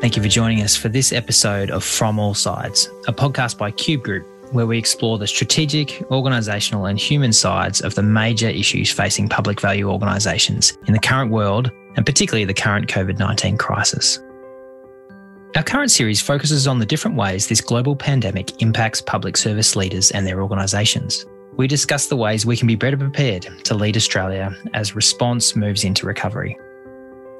Thank 0.00 0.16
you 0.16 0.22
for 0.22 0.30
joining 0.30 0.62
us 0.62 0.74
for 0.74 0.88
this 0.88 1.12
episode 1.12 1.70
of 1.70 1.84
From 1.84 2.18
All 2.18 2.32
Sides, 2.32 2.88
a 3.06 3.12
podcast 3.12 3.58
by 3.58 3.70
Cube 3.70 4.02
Group, 4.02 4.26
where 4.50 4.66
we 4.66 4.78
explore 4.78 5.18
the 5.18 5.26
strategic, 5.26 5.88
organisational, 6.08 6.88
and 6.88 6.98
human 6.98 7.34
sides 7.34 7.82
of 7.82 7.94
the 7.96 8.02
major 8.02 8.48
issues 8.48 8.90
facing 8.90 9.28
public 9.28 9.60
value 9.60 9.90
organisations 9.90 10.78
in 10.86 10.94
the 10.94 10.98
current 10.98 11.30
world, 11.30 11.70
and 11.96 12.06
particularly 12.06 12.46
the 12.46 12.54
current 12.54 12.86
COVID 12.86 13.18
19 13.18 13.58
crisis. 13.58 14.18
Our 15.54 15.62
current 15.62 15.90
series 15.90 16.22
focuses 16.22 16.66
on 16.66 16.78
the 16.78 16.86
different 16.86 17.18
ways 17.18 17.48
this 17.48 17.60
global 17.60 17.94
pandemic 17.94 18.62
impacts 18.62 19.02
public 19.02 19.36
service 19.36 19.76
leaders 19.76 20.10
and 20.12 20.26
their 20.26 20.40
organisations. 20.40 21.26
We 21.58 21.66
discuss 21.66 22.06
the 22.06 22.16
ways 22.16 22.46
we 22.46 22.56
can 22.56 22.68
be 22.68 22.74
better 22.74 22.96
prepared 22.96 23.46
to 23.64 23.74
lead 23.74 23.98
Australia 23.98 24.56
as 24.72 24.96
response 24.96 25.54
moves 25.54 25.84
into 25.84 26.06
recovery. 26.06 26.56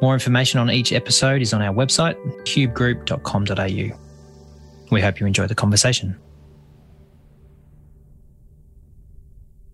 More 0.00 0.14
information 0.14 0.58
on 0.58 0.70
each 0.70 0.92
episode 0.92 1.42
is 1.42 1.52
on 1.52 1.60
our 1.60 1.74
website, 1.74 2.16
cubegroup.com.au. 2.44 3.98
We 4.90 5.00
hope 5.00 5.20
you 5.20 5.26
enjoy 5.26 5.46
the 5.46 5.54
conversation. 5.54 6.18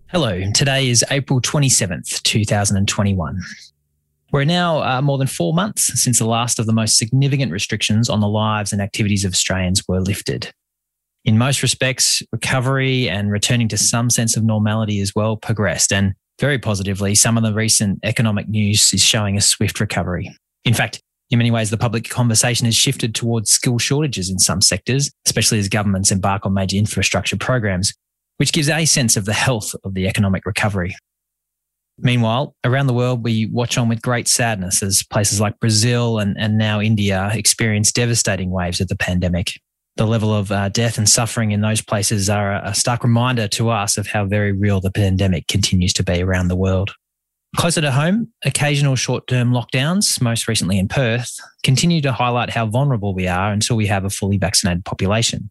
Hello, 0.07 0.41
today 0.53 0.89
is 0.89 1.03
April 1.11 1.41
27th, 1.41 2.21
2021. 2.23 3.41
We're 4.33 4.43
now 4.43 4.83
uh, 4.83 5.01
more 5.01 5.17
than 5.17 5.27
four 5.27 5.53
months 5.53 6.01
since 6.01 6.19
the 6.19 6.25
last 6.25 6.59
of 6.59 6.65
the 6.65 6.73
most 6.73 6.97
significant 6.97 7.53
restrictions 7.53 8.09
on 8.09 8.19
the 8.19 8.27
lives 8.27 8.73
and 8.73 8.81
activities 8.81 9.23
of 9.23 9.31
Australians 9.31 9.83
were 9.87 10.01
lifted. 10.01 10.51
In 11.23 11.37
most 11.37 11.61
respects, 11.61 12.21
recovery 12.33 13.09
and 13.09 13.31
returning 13.31 13.69
to 13.69 13.77
some 13.77 14.09
sense 14.09 14.35
of 14.35 14.43
normality 14.43 14.99
as 14.99 15.13
well 15.15 15.37
progressed. 15.37 15.93
And 15.93 16.13
very 16.39 16.59
positively, 16.59 17.15
some 17.15 17.37
of 17.37 17.43
the 17.43 17.53
recent 17.53 17.99
economic 18.03 18.47
news 18.47 18.93
is 18.93 19.01
showing 19.01 19.37
a 19.37 19.41
swift 19.41 19.79
recovery. 19.79 20.35
In 20.65 20.73
fact, 20.73 21.01
in 21.29 21.39
many 21.39 21.51
ways, 21.51 21.69
the 21.69 21.77
public 21.77 22.09
conversation 22.09 22.65
has 22.65 22.75
shifted 22.75 23.13
towards 23.13 23.51
skill 23.51 23.79
shortages 23.79 24.29
in 24.29 24.39
some 24.39 24.61
sectors, 24.61 25.11
especially 25.25 25.59
as 25.59 25.67
governments 25.67 26.11
embark 26.11 26.45
on 26.45 26.53
major 26.53 26.77
infrastructure 26.77 27.37
programs, 27.37 27.93
which 28.37 28.53
gives 28.53 28.69
a 28.69 28.85
sense 28.85 29.17
of 29.17 29.25
the 29.25 29.33
health 29.33 29.75
of 29.83 29.93
the 29.93 30.07
economic 30.07 30.45
recovery. 30.45 30.95
Meanwhile, 31.99 32.55
around 32.63 32.87
the 32.87 32.93
world, 32.93 33.23
we 33.23 33.47
watch 33.47 33.77
on 33.77 33.89
with 33.89 34.03
great 34.03 34.27
sadness 34.27 34.83
as 34.83 35.03
places 35.03 35.41
like 35.41 35.59
Brazil 35.59 36.19
and, 36.19 36.37
and 36.39 36.57
now 36.57 36.79
India 36.79 37.31
experience 37.33 37.91
devastating 37.91 38.51
waves 38.51 38.79
of 38.79 38.87
the 38.87 38.95
pandemic 38.95 39.53
the 39.97 40.07
level 40.07 40.33
of 40.33 40.51
uh, 40.51 40.69
death 40.69 40.97
and 40.97 41.09
suffering 41.09 41.51
in 41.51 41.61
those 41.61 41.81
places 41.81 42.29
are 42.29 42.53
a 42.63 42.73
stark 42.73 43.03
reminder 43.03 43.47
to 43.49 43.69
us 43.69 43.97
of 43.97 44.07
how 44.07 44.25
very 44.25 44.51
real 44.51 44.79
the 44.79 44.91
pandemic 44.91 45.47
continues 45.47 45.93
to 45.93 46.03
be 46.03 46.21
around 46.21 46.47
the 46.47 46.55
world. 46.55 46.93
Closer 47.55 47.81
to 47.81 47.91
home, 47.91 48.31
occasional 48.45 48.95
short 48.95 49.25
term 49.27 49.51
lockdowns, 49.51 50.21
most 50.21 50.47
recently 50.47 50.77
in 50.77 50.87
Perth, 50.87 51.39
continue 51.63 52.01
to 52.01 52.11
highlight 52.11 52.51
how 52.51 52.67
vulnerable 52.67 53.15
we 53.15 53.27
are 53.27 53.51
until 53.51 53.75
we 53.75 53.87
have 53.87 54.05
a 54.05 54.09
fully 54.09 54.37
vaccinated 54.37 54.85
population. 54.85 55.49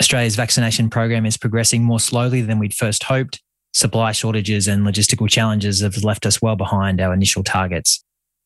Australia's 0.00 0.36
vaccination 0.36 0.90
program 0.90 1.24
is 1.24 1.36
progressing 1.36 1.84
more 1.84 2.00
slowly 2.00 2.42
than 2.42 2.58
we'd 2.58 2.74
first 2.74 3.04
hoped. 3.04 3.40
Supply 3.74 4.12
shortages 4.12 4.66
and 4.66 4.84
logistical 4.84 5.28
challenges 5.28 5.80
have 5.80 6.02
left 6.02 6.26
us 6.26 6.42
well 6.42 6.56
behind 6.56 7.00
our 7.00 7.14
initial 7.14 7.44
targets. 7.44 8.04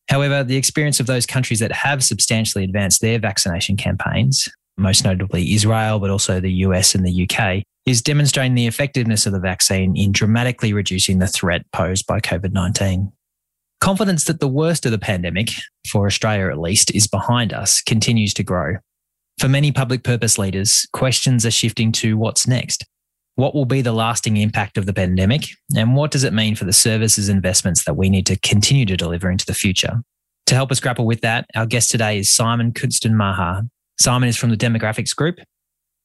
However, 0.09 0.43
the 0.43 0.55
experience 0.55 0.99
of 0.99 1.07
those 1.07 1.25
countries 1.25 1.59
that 1.59 1.71
have 1.71 2.03
substantially 2.03 2.63
advanced 2.63 3.01
their 3.01 3.19
vaccination 3.19 3.75
campaigns 3.75 4.47
most 4.77 5.03
notably 5.03 5.53
Israel, 5.53 5.99
but 5.99 6.09
also 6.09 6.39
the 6.39 6.51
US 6.51 6.95
and 6.95 7.05
the 7.05 7.27
UK, 7.29 7.63
is 7.85 8.01
demonstrating 8.01 8.55
the 8.55 8.67
effectiveness 8.67 9.25
of 9.25 9.33
the 9.33 9.39
vaccine 9.39 9.95
in 9.95 10.11
dramatically 10.11 10.73
reducing 10.73 11.19
the 11.19 11.27
threat 11.27 11.63
posed 11.71 12.05
by 12.05 12.19
COVID 12.19 12.51
19. 12.53 13.11
Confidence 13.79 14.23
that 14.25 14.39
the 14.39 14.47
worst 14.47 14.85
of 14.85 14.91
the 14.91 14.97
pandemic, 14.97 15.49
for 15.87 16.07
Australia 16.07 16.49
at 16.49 16.59
least, 16.59 16.93
is 16.93 17.07
behind 17.07 17.53
us 17.53 17.81
continues 17.81 18.33
to 18.33 18.43
grow. 18.43 18.77
For 19.39 19.47
many 19.47 19.71
public 19.71 20.03
purpose 20.03 20.37
leaders, 20.37 20.87
questions 20.93 21.45
are 21.45 21.51
shifting 21.51 21.91
to 21.93 22.17
what's 22.17 22.47
next. 22.47 22.85
What 23.35 23.53
will 23.53 23.65
be 23.65 23.81
the 23.81 23.93
lasting 23.93 24.37
impact 24.37 24.79
of 24.79 24.87
the 24.87 24.93
pandemic? 24.93 25.43
And 25.75 25.95
what 25.95 26.09
does 26.09 26.23
it 26.23 26.33
mean 26.33 26.55
for 26.55 26.65
the 26.65 26.73
services 26.73 27.29
investments 27.29 27.85
that 27.85 27.93
we 27.93 28.09
need 28.09 28.25
to 28.25 28.39
continue 28.39 28.85
to 28.87 28.97
deliver 28.97 29.29
into 29.29 29.45
the 29.45 29.53
future? 29.53 30.01
To 30.47 30.55
help 30.55 30.71
us 30.71 30.79
grapple 30.79 31.05
with 31.05 31.21
that, 31.21 31.45
our 31.55 31.67
guest 31.67 31.91
today 31.91 32.17
is 32.17 32.33
Simon 32.33 32.71
Kuestenmacher, 32.71 33.69
Simon 33.99 34.29
is 34.29 34.37
from 34.37 34.49
the 34.49 34.57
Demographics 34.57 35.15
Group. 35.15 35.39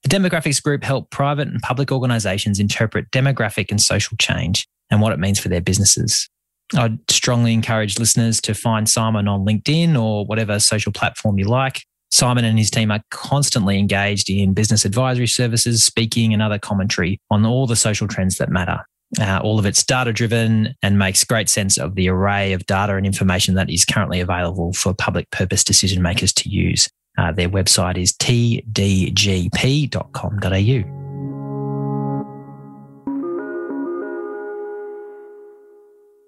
The 0.03 0.09
Demographics 0.09 0.63
Group 0.63 0.83
help 0.83 1.11
private 1.11 1.49
and 1.49 1.61
public 1.63 1.93
organisations 1.93 2.59
interpret 2.59 3.11
demographic 3.11 3.71
and 3.71 3.81
social 3.81 4.17
change 4.19 4.67
and 4.91 5.01
what 5.01 5.13
it 5.13 5.19
means 5.19 5.39
for 5.39 5.49
their 5.49 5.61
businesses. 5.61 6.29
I'd 6.75 6.99
strongly 7.11 7.53
encourage 7.53 7.99
listeners 7.99 8.41
to 8.43 8.55
find 8.55 8.89
Simon 8.89 9.29
on 9.29 9.45
LinkedIn 9.45 10.01
or 10.01 10.25
whatever 10.25 10.59
social 10.59 10.93
platform 10.93 11.39
you 11.39 11.45
like. 11.45 11.83
Simon 12.11 12.45
and 12.45 12.59
his 12.59 12.71
team 12.71 12.91
are 12.91 13.03
constantly 13.11 13.79
engaged 13.79 14.29
in 14.29 14.53
business 14.53 14.85
advisory 14.85 15.27
services, 15.27 15.85
speaking, 15.85 16.33
and 16.33 16.43
other 16.43 16.59
commentary 16.59 17.19
on 17.31 17.47
all 17.47 17.67
the 17.67 17.77
social 17.77 18.09
trends 18.09 18.37
that 18.37 18.51
matter. 18.51 18.81
Uh, 19.21 19.41
all 19.43 19.59
of 19.59 19.67
it's 19.67 19.85
data 19.85 20.13
driven 20.13 20.75
and 20.83 20.99
makes 20.99 21.25
great 21.25 21.49
sense 21.49 21.77
of 21.77 21.95
the 21.95 22.09
array 22.09 22.55
of 22.55 22.65
data 22.67 22.97
and 22.97 23.05
information 23.05 23.55
that 23.55 23.71
is 23.71 23.85
currently 23.85 24.21
available 24.21 24.73
for 24.73 24.95
public 24.95 25.31
purpose 25.31 25.63
decision 25.63 26.03
makers 26.03 26.33
to 26.33 26.49
use. 26.49 26.89
Uh, 27.19 27.33
their 27.33 27.49
website 27.49 27.97
is 27.99 28.13
tdgp.com.au. 28.15 28.63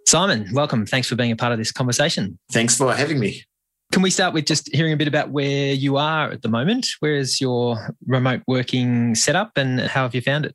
Simon, 0.06 0.48
welcome. 0.52 0.86
Thanks 0.86 1.08
for 1.08 1.16
being 1.16 1.32
a 1.32 1.36
part 1.36 1.52
of 1.52 1.58
this 1.58 1.72
conversation. 1.72 2.38
Thanks 2.52 2.76
for 2.76 2.94
having 2.94 3.18
me. 3.18 3.42
Can 3.90 4.02
we 4.02 4.10
start 4.10 4.34
with 4.34 4.46
just 4.46 4.68
hearing 4.74 4.92
a 4.92 4.96
bit 4.96 5.08
about 5.08 5.30
where 5.30 5.72
you 5.72 5.96
are 5.96 6.30
at 6.30 6.42
the 6.42 6.48
moment? 6.48 6.86
Where 7.00 7.14
is 7.14 7.40
your 7.40 7.96
remote 8.06 8.42
working 8.46 9.14
setup 9.14 9.52
and 9.56 9.80
how 9.80 10.02
have 10.02 10.14
you 10.14 10.20
found 10.20 10.46
it? 10.46 10.54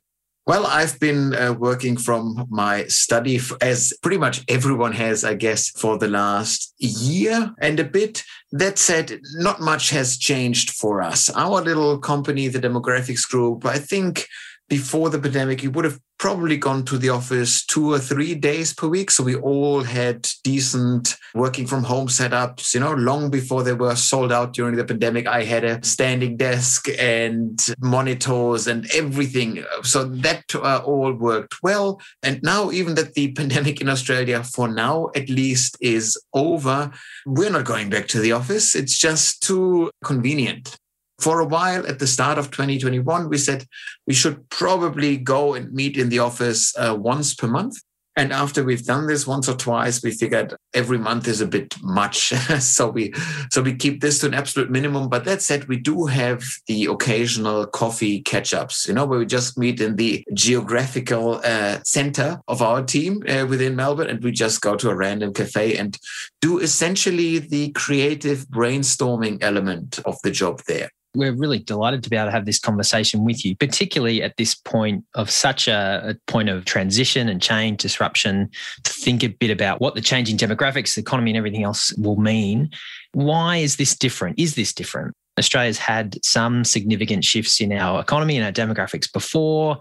Well, 0.50 0.66
I've 0.66 0.98
been 0.98 1.32
uh, 1.32 1.52
working 1.52 1.96
from 1.96 2.48
my 2.50 2.86
study, 2.86 3.38
as 3.60 3.96
pretty 4.02 4.18
much 4.18 4.42
everyone 4.48 4.90
has, 4.94 5.22
I 5.22 5.34
guess, 5.34 5.70
for 5.70 5.96
the 5.96 6.08
last 6.08 6.74
year 6.78 7.54
and 7.60 7.78
a 7.78 7.84
bit. 7.84 8.24
That 8.50 8.76
said, 8.76 9.20
not 9.36 9.60
much 9.60 9.90
has 9.90 10.18
changed 10.18 10.70
for 10.70 11.02
us. 11.02 11.30
Our 11.36 11.62
little 11.62 12.00
company, 12.00 12.48
the 12.48 12.58
Demographics 12.58 13.28
Group, 13.28 13.64
I 13.64 13.78
think 13.78 14.26
before 14.70 15.10
the 15.10 15.18
pandemic, 15.18 15.64
you 15.64 15.70
would 15.72 15.84
have 15.84 15.98
probably 16.20 16.56
gone 16.56 16.84
to 16.84 16.96
the 16.96 17.08
office 17.08 17.66
two 17.66 17.92
or 17.92 17.98
three 17.98 18.34
days 18.36 18.72
per 18.72 18.86
week. 18.86 19.10
So 19.10 19.24
we 19.24 19.34
all 19.34 19.82
had 19.82 20.28
decent 20.44 21.16
working 21.34 21.66
from 21.66 21.82
home 21.82 22.06
setups, 22.06 22.72
you 22.72 22.80
know, 22.80 22.92
long 22.92 23.30
before 23.30 23.64
they 23.64 23.72
were 23.72 23.96
sold 23.96 24.30
out 24.30 24.52
during 24.52 24.76
the 24.76 24.84
pandemic. 24.84 25.26
I 25.26 25.42
had 25.42 25.64
a 25.64 25.82
standing 25.82 26.36
desk 26.36 26.88
and 27.00 27.58
monitors 27.80 28.68
and 28.68 28.86
everything. 28.94 29.64
So 29.82 30.04
that 30.04 30.54
uh, 30.54 30.82
all 30.84 31.14
worked 31.14 31.62
well. 31.62 32.00
And 32.22 32.40
now, 32.42 32.70
even 32.70 32.94
that 32.94 33.14
the 33.14 33.32
pandemic 33.40 33.80
in 33.80 33.88
Australia, 33.88 34.44
for 34.44 34.68
now 34.68 35.08
at 35.16 35.28
least, 35.28 35.76
is 35.80 36.16
over, 36.32 36.92
we're 37.26 37.50
not 37.50 37.64
going 37.64 37.90
back 37.90 38.06
to 38.08 38.20
the 38.20 38.32
office. 38.32 38.76
It's 38.76 38.96
just 38.96 39.42
too 39.42 39.90
convenient 40.04 40.78
for 41.20 41.40
a 41.40 41.46
while 41.46 41.86
at 41.86 41.98
the 41.98 42.06
start 42.06 42.38
of 42.38 42.50
2021, 42.50 43.28
we 43.28 43.38
said 43.38 43.66
we 44.06 44.14
should 44.14 44.48
probably 44.48 45.16
go 45.16 45.54
and 45.54 45.72
meet 45.72 45.96
in 45.96 46.08
the 46.08 46.18
office 46.18 46.74
uh, 46.76 46.96
once 46.98 47.34
per 47.34 47.46
month. 47.46 47.76
And 48.16 48.32
after 48.32 48.64
we've 48.64 48.84
done 48.84 49.06
this 49.06 49.26
once 49.26 49.48
or 49.48 49.54
twice, 49.54 50.02
we 50.02 50.10
figured 50.10 50.54
every 50.74 50.98
month 50.98 51.28
is 51.28 51.40
a 51.40 51.46
bit 51.46 51.74
much. 51.80 52.28
so 52.60 52.90
we 52.90 53.14
so 53.50 53.62
we 53.62 53.74
keep 53.74 54.00
this 54.00 54.18
to 54.18 54.26
an 54.26 54.34
absolute 54.34 54.70
minimum. 54.70 55.08
But 55.08 55.24
that 55.24 55.42
said, 55.42 55.68
we 55.68 55.76
do 55.76 56.06
have 56.06 56.42
the 56.66 56.86
occasional 56.86 57.66
coffee 57.66 58.20
catch-ups, 58.20 58.88
you 58.88 58.94
know, 58.94 59.06
where 59.06 59.20
we 59.20 59.26
just 59.26 59.56
meet 59.56 59.80
in 59.80 59.96
the 59.96 60.24
geographical 60.34 61.40
uh, 61.44 61.78
center 61.84 62.40
of 62.48 62.60
our 62.60 62.82
team 62.82 63.22
uh, 63.28 63.46
within 63.48 63.76
Melbourne, 63.76 64.10
and 64.10 64.22
we 64.22 64.32
just 64.32 64.60
go 64.60 64.74
to 64.76 64.90
a 64.90 64.94
random 64.94 65.32
cafe 65.32 65.76
and 65.76 65.96
do 66.40 66.58
essentially 66.58 67.38
the 67.38 67.70
creative 67.72 68.48
brainstorming 68.48 69.38
element 69.40 70.00
of 70.04 70.16
the 70.24 70.30
job 70.30 70.60
there. 70.66 70.90
We're 71.14 71.32
really 71.32 71.58
delighted 71.58 72.04
to 72.04 72.10
be 72.10 72.16
able 72.16 72.26
to 72.26 72.32
have 72.32 72.46
this 72.46 72.60
conversation 72.60 73.24
with 73.24 73.44
you, 73.44 73.56
particularly 73.56 74.22
at 74.22 74.36
this 74.36 74.54
point 74.54 75.04
of 75.14 75.30
such 75.30 75.66
a, 75.66 76.10
a, 76.10 76.30
point 76.30 76.48
of 76.48 76.64
transition 76.64 77.28
and 77.28 77.42
change, 77.42 77.80
disruption, 77.80 78.48
to 78.84 78.92
think 78.92 79.24
a 79.24 79.28
bit 79.28 79.50
about 79.50 79.80
what 79.80 79.96
the 79.96 80.00
changing 80.00 80.36
demographics, 80.36 80.94
the 80.94 81.00
economy, 81.00 81.32
and 81.32 81.36
everything 81.36 81.64
else 81.64 81.92
will 81.94 82.16
mean. 82.16 82.70
Why 83.12 83.56
is 83.56 83.76
this 83.76 83.96
different? 83.96 84.38
Is 84.38 84.54
this 84.54 84.72
different? 84.72 85.14
Australia's 85.38 85.78
had 85.78 86.24
some 86.24 86.64
significant 86.64 87.24
shifts 87.24 87.60
in 87.60 87.72
our 87.72 88.00
economy 88.00 88.36
and 88.36 88.44
our 88.44 88.52
demographics 88.52 89.12
before. 89.12 89.78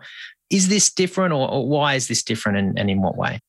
Is 0.49 0.69
this 0.69 0.91
different, 0.91 1.33
or, 1.33 1.49
or 1.51 1.67
why 1.67 1.93
is 1.93 2.07
this 2.07 2.23
different, 2.23 2.57
and, 2.57 2.79
and 2.79 2.89
in 2.89 3.01
what 3.01 3.17
way? 3.17 3.39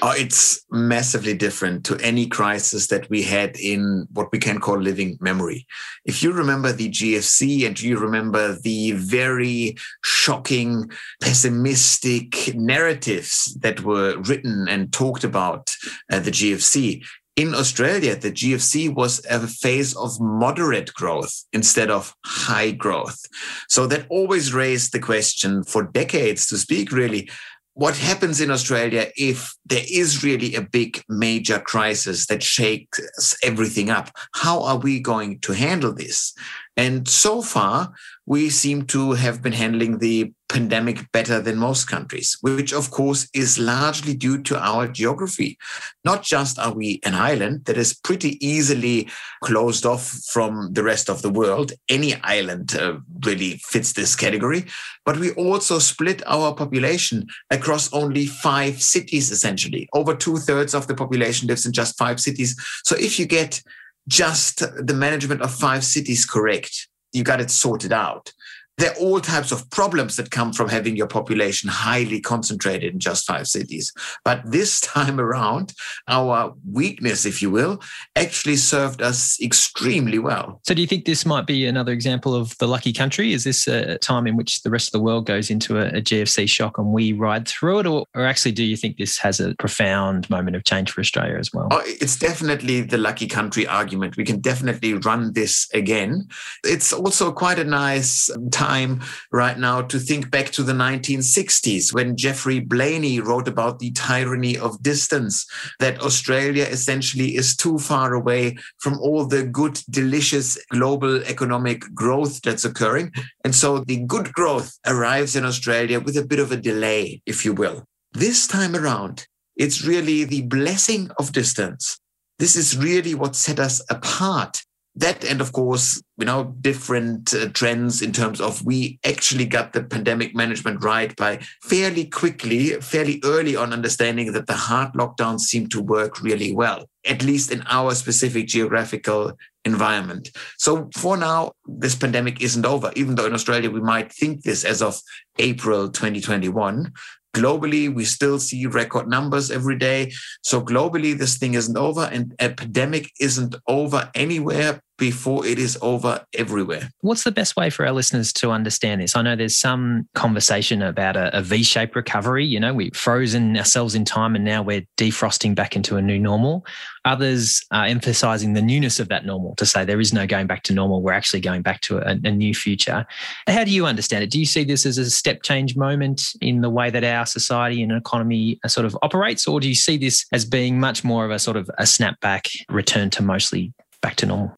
Oh, 0.00 0.12
it's 0.16 0.64
massively 0.70 1.34
different 1.34 1.84
to 1.86 1.96
any 1.96 2.28
crisis 2.28 2.86
that 2.86 3.10
we 3.10 3.22
had 3.22 3.56
in 3.56 4.06
what 4.12 4.30
we 4.30 4.38
can 4.38 4.60
call 4.60 4.78
living 4.78 5.18
memory. 5.20 5.66
If 6.04 6.22
you 6.22 6.32
remember 6.32 6.72
the 6.72 6.88
GFC 6.88 7.66
and 7.66 7.80
you 7.80 7.98
remember 7.98 8.56
the 8.60 8.92
very 8.92 9.76
shocking, 10.04 10.88
pessimistic 11.20 12.54
narratives 12.54 13.56
that 13.60 13.82
were 13.82 14.18
written 14.20 14.68
and 14.68 14.92
talked 14.92 15.24
about 15.24 15.74
uh, 16.12 16.20
the 16.20 16.30
GFC, 16.30 17.02
In 17.38 17.54
Australia, 17.54 18.16
the 18.16 18.32
GFC 18.32 18.92
was 18.92 19.24
a 19.30 19.46
phase 19.46 19.94
of 19.94 20.20
moderate 20.20 20.92
growth 20.94 21.44
instead 21.52 21.88
of 21.88 22.12
high 22.24 22.72
growth. 22.72 23.20
So 23.68 23.86
that 23.86 24.08
always 24.10 24.52
raised 24.52 24.92
the 24.92 24.98
question 24.98 25.62
for 25.62 25.84
decades 25.84 26.48
to 26.48 26.56
speak 26.58 26.90
really 26.90 27.30
what 27.78 27.96
happens 27.96 28.40
in 28.40 28.50
Australia 28.50 29.06
if 29.16 29.54
there 29.64 29.84
is 29.88 30.24
really 30.24 30.56
a 30.56 30.60
big 30.60 31.00
major 31.08 31.60
crisis 31.60 32.26
that 32.26 32.42
shakes 32.42 33.36
everything 33.44 33.88
up? 33.88 34.10
How 34.34 34.64
are 34.64 34.78
we 34.78 34.98
going 34.98 35.38
to 35.42 35.52
handle 35.52 35.94
this? 35.94 36.34
And 36.78 37.08
so 37.08 37.42
far, 37.42 37.92
we 38.24 38.50
seem 38.50 38.86
to 38.86 39.12
have 39.12 39.42
been 39.42 39.52
handling 39.52 39.98
the 39.98 40.32
pandemic 40.48 41.10
better 41.10 41.40
than 41.40 41.58
most 41.58 41.86
countries, 41.86 42.38
which 42.40 42.72
of 42.72 42.92
course 42.92 43.28
is 43.34 43.58
largely 43.58 44.14
due 44.14 44.40
to 44.44 44.56
our 44.56 44.86
geography. 44.86 45.58
Not 46.04 46.22
just 46.22 46.56
are 46.56 46.72
we 46.72 47.00
an 47.04 47.14
island 47.14 47.64
that 47.64 47.76
is 47.76 47.94
pretty 47.94 48.38
easily 48.46 49.08
closed 49.42 49.84
off 49.84 50.08
from 50.30 50.72
the 50.72 50.84
rest 50.84 51.10
of 51.10 51.20
the 51.20 51.30
world, 51.30 51.72
any 51.88 52.14
island 52.22 52.76
uh, 52.76 52.98
really 53.26 53.60
fits 53.64 53.94
this 53.94 54.14
category, 54.14 54.64
but 55.04 55.18
we 55.18 55.32
also 55.32 55.80
split 55.80 56.22
our 56.26 56.54
population 56.54 57.26
across 57.50 57.92
only 57.92 58.26
five 58.26 58.80
cities, 58.80 59.32
essentially. 59.32 59.88
Over 59.92 60.14
two 60.14 60.36
thirds 60.36 60.74
of 60.74 60.86
the 60.86 60.94
population 60.94 61.48
lives 61.48 61.66
in 61.66 61.72
just 61.72 61.98
five 61.98 62.20
cities. 62.20 62.54
So 62.84 62.94
if 62.96 63.18
you 63.18 63.26
get 63.26 63.60
just 64.08 64.58
the 64.58 64.94
management 64.94 65.42
of 65.42 65.54
five 65.54 65.84
cities 65.84 66.24
correct, 66.24 66.88
you 67.12 67.22
got 67.22 67.40
it 67.40 67.50
sorted 67.50 67.92
out 67.92 68.32
there 68.78 68.92
are 68.92 68.96
all 68.96 69.20
types 69.20 69.52
of 69.52 69.68
problems 69.70 70.16
that 70.16 70.30
come 70.30 70.52
from 70.52 70.68
having 70.68 70.96
your 70.96 71.08
population 71.08 71.68
highly 71.68 72.20
concentrated 72.20 72.92
in 72.92 73.00
just 73.00 73.26
five 73.26 73.46
cities. 73.46 73.92
But 74.24 74.42
this 74.44 74.80
time 74.88 75.20
around, 75.20 75.74
our 76.06 76.54
weakness, 76.70 77.26
if 77.26 77.42
you 77.42 77.50
will, 77.50 77.82
actually 78.16 78.56
served 78.56 79.02
us 79.02 79.40
extremely 79.42 80.18
well. 80.18 80.60
So, 80.64 80.74
do 80.74 80.80
you 80.80 80.86
think 80.86 81.04
this 81.04 81.26
might 81.26 81.46
be 81.46 81.66
another 81.66 81.92
example 81.92 82.34
of 82.34 82.56
the 82.58 82.68
lucky 82.68 82.92
country? 82.92 83.32
Is 83.32 83.44
this 83.44 83.66
a 83.66 83.98
time 83.98 84.26
in 84.26 84.36
which 84.36 84.62
the 84.62 84.70
rest 84.70 84.88
of 84.88 84.92
the 84.92 85.00
world 85.00 85.26
goes 85.26 85.50
into 85.50 85.78
a, 85.78 85.88
a 85.88 86.00
GFC 86.00 86.48
shock 86.48 86.78
and 86.78 86.92
we 86.92 87.12
ride 87.12 87.48
through 87.48 87.80
it? 87.80 87.86
Or, 87.86 88.06
or 88.14 88.24
actually, 88.24 88.52
do 88.52 88.64
you 88.64 88.76
think 88.76 88.96
this 88.96 89.18
has 89.18 89.40
a 89.40 89.54
profound 89.56 90.30
moment 90.30 90.56
of 90.56 90.64
change 90.64 90.92
for 90.92 91.00
Australia 91.00 91.36
as 91.36 91.52
well? 91.52 91.68
Oh, 91.72 91.82
it's 91.84 92.16
definitely 92.16 92.82
the 92.82 92.98
lucky 92.98 93.26
country 93.26 93.66
argument. 93.66 94.16
We 94.16 94.24
can 94.24 94.40
definitely 94.40 94.94
run 94.94 95.32
this 95.32 95.68
again. 95.74 96.28
It's 96.64 96.92
also 96.92 97.32
quite 97.32 97.58
a 97.58 97.64
nice 97.64 98.30
time 98.52 98.67
time 98.68 99.00
right 99.32 99.58
now 99.58 99.80
to 99.82 99.98
think 99.98 100.30
back 100.30 100.50
to 100.52 100.62
the 100.62 100.72
1960s 100.72 101.94
when 101.94 102.16
Geoffrey 102.16 102.60
Blainey 102.60 103.18
wrote 103.24 103.48
about 103.48 103.78
the 103.78 103.92
tyranny 103.92 104.58
of 104.58 104.82
distance, 104.82 105.46
that 105.78 106.00
Australia 106.02 106.64
essentially 106.64 107.36
is 107.36 107.56
too 107.56 107.78
far 107.78 108.14
away 108.14 108.56
from 108.78 108.98
all 108.98 109.24
the 109.24 109.44
good, 109.44 109.80
delicious 109.88 110.58
global 110.70 111.22
economic 111.24 111.80
growth 111.94 112.42
that's 112.42 112.64
occurring. 112.64 113.12
And 113.44 113.54
so 113.54 113.78
the 113.78 114.04
good 114.14 114.32
growth 114.32 114.78
arrives 114.86 115.34
in 115.34 115.44
Australia 115.44 115.98
with 116.00 116.16
a 116.16 116.26
bit 116.26 116.40
of 116.40 116.52
a 116.52 116.62
delay, 116.70 117.22
if 117.24 117.44
you 117.44 117.52
will. 117.54 117.84
This 118.12 118.46
time 118.46 118.74
around, 118.74 119.26
it's 119.56 119.84
really 119.84 120.24
the 120.24 120.42
blessing 120.42 121.10
of 121.18 121.32
distance. 121.32 121.98
This 122.38 122.54
is 122.54 122.76
really 122.76 123.14
what 123.14 123.34
set 123.34 123.58
us 123.58 123.82
apart 123.90 124.62
that 124.98 125.24
and 125.24 125.40
of 125.40 125.52
course 125.52 126.02
you 126.16 126.24
know 126.24 126.54
different 126.60 127.32
uh, 127.32 127.48
trends 127.50 128.02
in 128.02 128.12
terms 128.12 128.40
of 128.40 128.64
we 128.64 128.98
actually 129.04 129.46
got 129.46 129.72
the 129.72 129.82
pandemic 129.82 130.34
management 130.34 130.82
right 130.82 131.14
by 131.16 131.38
fairly 131.62 132.04
quickly 132.04 132.70
fairly 132.80 133.20
early 133.24 133.54
on 133.54 133.72
understanding 133.72 134.32
that 134.32 134.46
the 134.46 134.54
hard 134.54 134.92
lockdowns 134.94 135.40
seem 135.40 135.68
to 135.68 135.80
work 135.80 136.20
really 136.20 136.52
well 136.52 136.84
at 137.06 137.22
least 137.22 137.52
in 137.52 137.62
our 137.68 137.94
specific 137.94 138.46
geographical 138.46 139.32
environment. 139.64 140.30
So 140.58 140.90
for 140.94 141.16
now 141.16 141.52
this 141.66 141.94
pandemic 141.94 142.42
isn't 142.42 142.66
over 142.66 142.90
even 142.96 143.14
though 143.14 143.26
in 143.26 143.34
australia 143.34 143.70
we 143.70 143.80
might 143.80 144.12
think 144.12 144.42
this 144.42 144.64
as 144.64 144.82
of 144.82 144.98
april 145.38 145.88
2021 145.88 146.92
globally 147.34 147.92
we 147.92 148.04
still 148.04 148.38
see 148.38 148.66
record 148.66 149.06
numbers 149.08 149.50
every 149.50 149.78
day. 149.78 150.12
So 150.42 150.60
globally 150.60 151.16
this 151.16 151.38
thing 151.38 151.54
isn't 151.54 151.76
over 151.76 152.08
and 152.12 152.34
epidemic 152.40 153.12
isn't 153.20 153.54
over 153.68 154.10
anywhere 154.14 154.80
before 154.98 155.46
it 155.46 155.58
is 155.58 155.78
over 155.80 156.24
everywhere. 156.34 156.90
What's 157.00 157.24
the 157.24 157.32
best 157.32 157.56
way 157.56 157.70
for 157.70 157.86
our 157.86 157.92
listeners 157.92 158.32
to 158.34 158.50
understand 158.50 159.00
this? 159.00 159.16
I 159.16 159.22
know 159.22 159.36
there's 159.36 159.56
some 159.56 160.08
conversation 160.14 160.82
about 160.82 161.16
a 161.16 161.38
a 161.38 161.42
V-shaped 161.42 161.94
recovery. 161.94 162.44
You 162.44 162.58
know, 162.58 162.74
we've 162.74 162.94
frozen 162.94 163.56
ourselves 163.56 163.94
in 163.94 164.04
time 164.04 164.34
and 164.34 164.44
now 164.44 164.62
we're 164.62 164.84
defrosting 164.96 165.54
back 165.54 165.76
into 165.76 165.96
a 165.96 166.02
new 166.02 166.18
normal. 166.18 166.66
Others 167.04 167.64
are 167.70 167.86
emphasizing 167.86 168.54
the 168.54 168.62
newness 168.62 168.98
of 168.98 169.08
that 169.08 169.24
normal 169.24 169.54
to 169.54 169.64
say 169.64 169.84
there 169.84 170.00
is 170.00 170.12
no 170.12 170.26
going 170.26 170.48
back 170.48 170.64
to 170.64 170.74
normal. 170.74 171.00
We're 171.00 171.12
actually 171.12 171.40
going 171.40 171.62
back 171.62 171.80
to 171.82 171.98
a, 171.98 172.18
a 172.24 172.32
new 172.32 172.54
future. 172.54 173.06
How 173.46 173.64
do 173.64 173.70
you 173.70 173.86
understand 173.86 174.24
it? 174.24 174.30
Do 174.30 174.40
you 174.40 174.46
see 174.46 174.64
this 174.64 174.84
as 174.84 174.98
a 174.98 175.08
step 175.08 175.42
change 175.42 175.76
moment 175.76 176.32
in 176.40 176.60
the 176.60 176.70
way 176.70 176.90
that 176.90 177.04
our 177.04 177.24
society 177.24 177.82
and 177.82 177.92
economy 177.92 178.58
uh, 178.64 178.68
sort 178.68 178.84
of 178.84 178.98
operates, 179.02 179.46
or 179.46 179.60
do 179.60 179.68
you 179.68 179.76
see 179.76 179.96
this 179.96 180.26
as 180.32 180.44
being 180.44 180.80
much 180.80 181.04
more 181.04 181.24
of 181.24 181.30
a 181.30 181.38
sort 181.38 181.56
of 181.56 181.70
a 181.78 181.84
snapback 181.84 182.48
return 182.68 183.10
to 183.10 183.22
mostly 183.22 183.72
back 184.02 184.16
to 184.16 184.26
normal? 184.26 184.57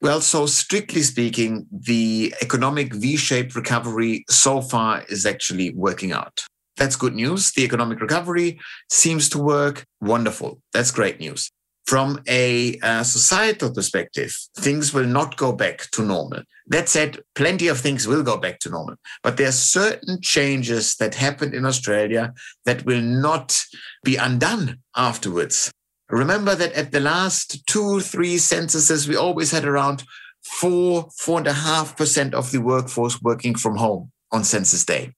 Well, 0.00 0.20
so 0.20 0.46
strictly 0.46 1.02
speaking, 1.02 1.66
the 1.72 2.32
economic 2.40 2.94
V 2.94 3.16
shaped 3.16 3.56
recovery 3.56 4.24
so 4.28 4.60
far 4.60 5.04
is 5.08 5.26
actually 5.26 5.74
working 5.74 6.12
out. 6.12 6.44
That's 6.76 6.94
good 6.94 7.16
news. 7.16 7.50
The 7.50 7.64
economic 7.64 8.00
recovery 8.00 8.60
seems 8.88 9.28
to 9.30 9.38
work. 9.38 9.84
Wonderful. 10.00 10.60
That's 10.72 10.92
great 10.92 11.18
news. 11.18 11.50
From 11.86 12.22
a 12.28 12.78
uh, 12.80 13.02
societal 13.02 13.72
perspective, 13.72 14.36
things 14.58 14.92
will 14.92 15.06
not 15.06 15.36
go 15.36 15.52
back 15.52 15.90
to 15.92 16.04
normal. 16.04 16.42
That 16.68 16.88
said, 16.88 17.20
plenty 17.34 17.66
of 17.66 17.80
things 17.80 18.06
will 18.06 18.22
go 18.22 18.36
back 18.36 18.60
to 18.60 18.70
normal. 18.70 18.96
But 19.22 19.36
there 19.36 19.48
are 19.48 19.52
certain 19.52 20.20
changes 20.20 20.94
that 20.96 21.14
happened 21.14 21.54
in 21.54 21.64
Australia 21.64 22.34
that 22.66 22.84
will 22.84 23.00
not 23.00 23.64
be 24.04 24.16
undone 24.16 24.80
afterwards. 24.94 25.72
Remember 26.10 26.54
that 26.54 26.72
at 26.72 26.92
the 26.92 27.00
last 27.00 27.66
two, 27.66 28.00
three 28.00 28.38
censuses, 28.38 29.06
we 29.06 29.16
always 29.16 29.50
had 29.50 29.64
around 29.64 30.04
four, 30.42 31.08
four 31.16 31.38
and 31.38 31.46
a 31.46 31.52
half 31.52 31.96
percent 31.96 32.34
of 32.34 32.50
the 32.50 32.60
workforce 32.60 33.20
working 33.20 33.54
from 33.54 33.76
home 33.76 34.10
on 34.32 34.44
census 34.44 34.84
day. 34.84 35.12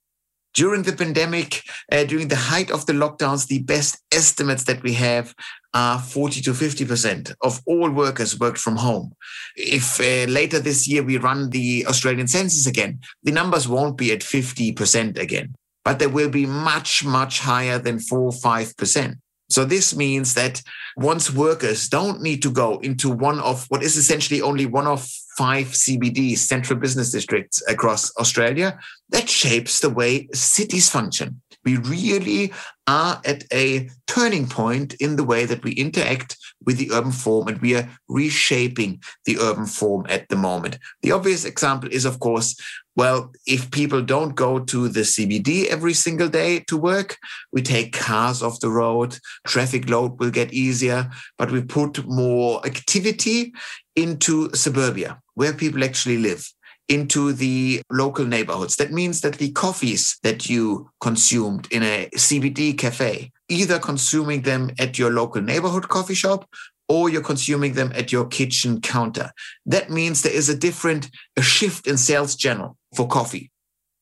During 0.52 0.82
the 0.82 0.92
pandemic, 0.92 1.62
uh, 1.92 2.02
during 2.04 2.26
the 2.26 2.34
height 2.34 2.72
of 2.72 2.86
the 2.86 2.92
lockdowns, 2.92 3.46
the 3.46 3.62
best 3.62 4.02
estimates 4.10 4.64
that 4.64 4.82
we 4.82 4.94
have 4.94 5.32
are 5.74 6.00
40 6.00 6.40
to 6.40 6.50
50% 6.50 7.32
of 7.40 7.60
all 7.66 7.88
workers 7.88 8.40
worked 8.40 8.58
from 8.58 8.74
home. 8.74 9.12
If 9.54 10.00
uh, 10.00 10.28
later 10.28 10.58
this 10.58 10.88
year 10.88 11.04
we 11.04 11.18
run 11.18 11.50
the 11.50 11.86
Australian 11.86 12.26
census 12.26 12.66
again, 12.66 12.98
the 13.22 13.30
numbers 13.30 13.68
won't 13.68 13.96
be 13.96 14.10
at 14.10 14.20
50% 14.20 15.16
again, 15.18 15.54
but 15.84 16.00
they 16.00 16.08
will 16.08 16.30
be 16.30 16.46
much, 16.46 17.04
much 17.04 17.38
higher 17.38 17.78
than 17.78 18.00
4 18.00 18.32
5%. 18.32 19.18
So 19.50 19.64
this 19.64 19.96
means 19.96 20.34
that 20.34 20.62
once 20.96 21.30
workers 21.30 21.88
don't 21.88 22.22
need 22.22 22.42
to 22.42 22.50
go 22.50 22.78
into 22.78 23.10
one 23.10 23.40
of 23.40 23.66
what 23.68 23.82
is 23.82 23.96
essentially 23.96 24.40
only 24.40 24.66
one 24.66 24.86
of 24.86 25.06
five 25.36 25.68
CBDs, 25.68 26.38
central 26.38 26.78
business 26.78 27.10
districts 27.10 27.62
across 27.68 28.14
Australia, 28.16 28.78
that 29.10 29.28
shapes 29.28 29.80
the 29.80 29.90
way 29.90 30.28
cities 30.32 30.88
function. 30.88 31.40
We 31.64 31.76
really 31.78 32.52
are 32.86 33.20
at 33.24 33.44
a 33.52 33.88
turning 34.06 34.48
point 34.48 34.94
in 34.94 35.16
the 35.16 35.24
way 35.24 35.44
that 35.44 35.62
we 35.62 35.72
interact 35.72 36.36
with 36.66 36.78
the 36.78 36.90
urban 36.92 37.12
form 37.12 37.48
and 37.48 37.60
we 37.60 37.74
are 37.76 37.88
reshaping 38.08 39.00
the 39.24 39.38
urban 39.38 39.66
form 39.66 40.06
at 40.08 40.28
the 40.28 40.36
moment. 40.36 40.78
The 41.02 41.12
obvious 41.12 41.44
example 41.44 41.88
is, 41.90 42.04
of 42.04 42.20
course, 42.20 42.56
well, 42.96 43.32
if 43.46 43.70
people 43.70 44.02
don't 44.02 44.34
go 44.34 44.58
to 44.58 44.88
the 44.88 45.00
CBD 45.00 45.66
every 45.66 45.94
single 45.94 46.28
day 46.28 46.60
to 46.66 46.76
work, 46.76 47.16
we 47.52 47.62
take 47.62 47.92
cars 47.92 48.42
off 48.42 48.60
the 48.60 48.70
road, 48.70 49.18
traffic 49.46 49.88
load 49.88 50.18
will 50.18 50.30
get 50.30 50.52
easier, 50.52 51.08
but 51.38 51.50
we 51.50 51.62
put 51.62 52.06
more 52.06 52.64
activity 52.66 53.54
into 53.96 54.54
suburbia 54.54 55.20
where 55.34 55.54
people 55.54 55.82
actually 55.84 56.18
live 56.18 56.46
into 56.90 57.32
the 57.32 57.80
local 57.90 58.26
neighborhoods. 58.26 58.76
That 58.76 58.92
means 58.92 59.20
that 59.20 59.36
the 59.36 59.52
coffees 59.52 60.18
that 60.24 60.50
you 60.50 60.90
consumed 61.00 61.68
in 61.70 61.82
a 61.82 62.10
CBD 62.16 62.76
cafe, 62.76 63.30
either 63.48 63.78
consuming 63.78 64.42
them 64.42 64.70
at 64.78 64.98
your 64.98 65.10
local 65.12 65.40
neighborhood 65.40 65.88
coffee 65.88 66.14
shop 66.14 66.48
or 66.88 67.08
you're 67.08 67.22
consuming 67.22 67.74
them 67.74 67.92
at 67.94 68.10
your 68.10 68.26
kitchen 68.26 68.80
counter. 68.80 69.30
That 69.64 69.90
means 69.90 70.22
there 70.22 70.34
is 70.34 70.48
a 70.48 70.56
different 70.56 71.08
a 71.36 71.42
shift 71.42 71.86
in 71.86 71.96
sales 71.96 72.34
channel 72.34 72.76
for 72.96 73.06
coffee. 73.06 73.49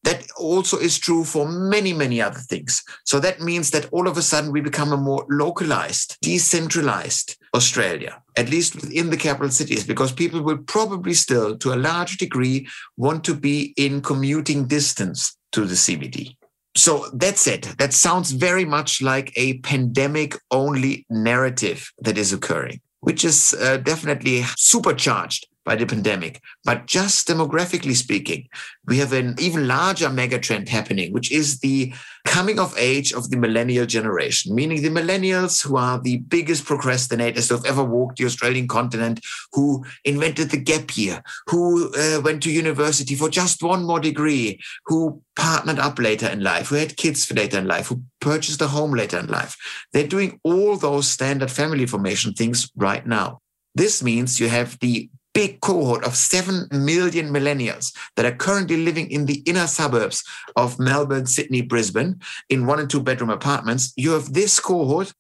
That 0.04 0.24
also 0.36 0.78
is 0.78 0.98
true 0.98 1.24
for 1.24 1.48
many, 1.48 1.92
many 1.92 2.22
other 2.22 2.38
things. 2.38 2.82
So 3.04 3.20
that 3.20 3.40
means 3.40 3.70
that 3.72 3.88
all 3.92 4.06
of 4.06 4.16
a 4.16 4.22
sudden 4.22 4.52
we 4.52 4.60
become 4.60 4.92
a 4.92 4.96
more 4.96 5.26
localized, 5.28 6.16
decentralized 6.22 7.36
Australia, 7.54 8.22
at 8.36 8.48
least 8.48 8.76
within 8.76 9.10
the 9.10 9.16
capital 9.16 9.50
cities, 9.50 9.84
because 9.84 10.12
people 10.12 10.42
will 10.42 10.58
probably 10.58 11.14
still, 11.14 11.56
to 11.58 11.74
a 11.74 11.76
large 11.76 12.16
degree, 12.18 12.68
want 12.96 13.24
to 13.24 13.34
be 13.34 13.74
in 13.76 14.00
commuting 14.00 14.66
distance 14.66 15.36
to 15.52 15.64
the 15.64 15.74
CBD. 15.74 16.36
So 16.76 17.06
that's 17.12 17.46
it. 17.46 17.62
That 17.78 17.92
sounds 17.92 18.30
very 18.30 18.64
much 18.64 19.02
like 19.02 19.32
a 19.36 19.58
pandemic 19.58 20.36
only 20.50 21.06
narrative 21.10 21.90
that 21.98 22.16
is 22.16 22.32
occurring. 22.32 22.80
which 23.00 23.24
is 23.24 23.54
uh, 23.60 23.76
definitely 23.78 24.42
supercharged 24.56 25.46
by 25.68 25.76
the 25.76 25.84
pandemic. 25.84 26.40
But 26.64 26.86
just 26.86 27.28
demographically 27.28 27.94
speaking, 27.94 28.48
we 28.86 28.96
have 28.98 29.12
an 29.12 29.34
even 29.38 29.68
larger 29.68 30.08
megatrend 30.08 30.66
happening, 30.66 31.12
which 31.12 31.30
is 31.30 31.60
the 31.60 31.92
coming 32.24 32.58
of 32.58 32.74
age 32.78 33.12
of 33.12 33.28
the 33.28 33.36
millennial 33.36 33.84
generation, 33.84 34.54
meaning 34.54 34.80
the 34.80 34.88
millennials 34.88 35.62
who 35.62 35.76
are 35.76 36.00
the 36.00 36.16
biggest 36.36 36.64
procrastinators 36.64 37.48
who 37.48 37.56
have 37.56 37.66
ever 37.66 37.84
walked 37.84 38.16
the 38.16 38.24
Australian 38.24 38.66
continent, 38.66 39.20
who 39.52 39.84
invented 40.06 40.48
the 40.50 40.56
gap 40.56 40.96
year, 40.96 41.22
who 41.48 41.92
uh, 41.94 42.22
went 42.22 42.42
to 42.42 42.50
university 42.50 43.14
for 43.14 43.28
just 43.28 43.62
one 43.62 43.84
more 43.84 44.00
degree, 44.00 44.58
who 44.86 45.22
partnered 45.36 45.78
up 45.78 45.98
later 45.98 46.28
in 46.28 46.40
life, 46.40 46.68
who 46.68 46.76
had 46.76 46.96
kids 46.96 47.30
later 47.30 47.58
in 47.58 47.66
life, 47.66 47.88
who 47.88 48.02
purchased 48.22 48.62
a 48.62 48.68
home 48.68 48.92
later 48.92 49.18
in 49.18 49.26
life. 49.26 49.54
They're 49.92 50.14
doing 50.16 50.40
all 50.44 50.78
those 50.78 51.08
standard 51.08 51.50
family 51.50 51.84
formation 51.84 52.32
things 52.32 52.70
right 52.74 53.06
now. 53.06 53.40
This 53.74 54.02
means 54.02 54.40
you 54.40 54.48
have 54.48 54.78
the 54.80 55.10
big 55.38 55.60
cohort 55.60 56.02
of 56.02 56.16
7 56.16 56.66
million 56.72 57.28
millennials 57.28 57.96
that 58.16 58.26
are 58.26 58.34
currently 58.34 58.76
living 58.76 59.08
in 59.08 59.26
the 59.26 59.40
inner 59.46 59.68
suburbs 59.68 60.24
of 60.56 60.80
Melbourne, 60.80 61.26
Sydney, 61.26 61.62
Brisbane 61.62 62.20
in 62.48 62.66
one 62.66 62.80
and 62.80 62.90
two 62.90 63.00
bedroom 63.00 63.30
apartments. 63.30 63.92
You 63.96 64.10
have 64.10 64.32
this 64.32 64.58
cohort 64.58 65.14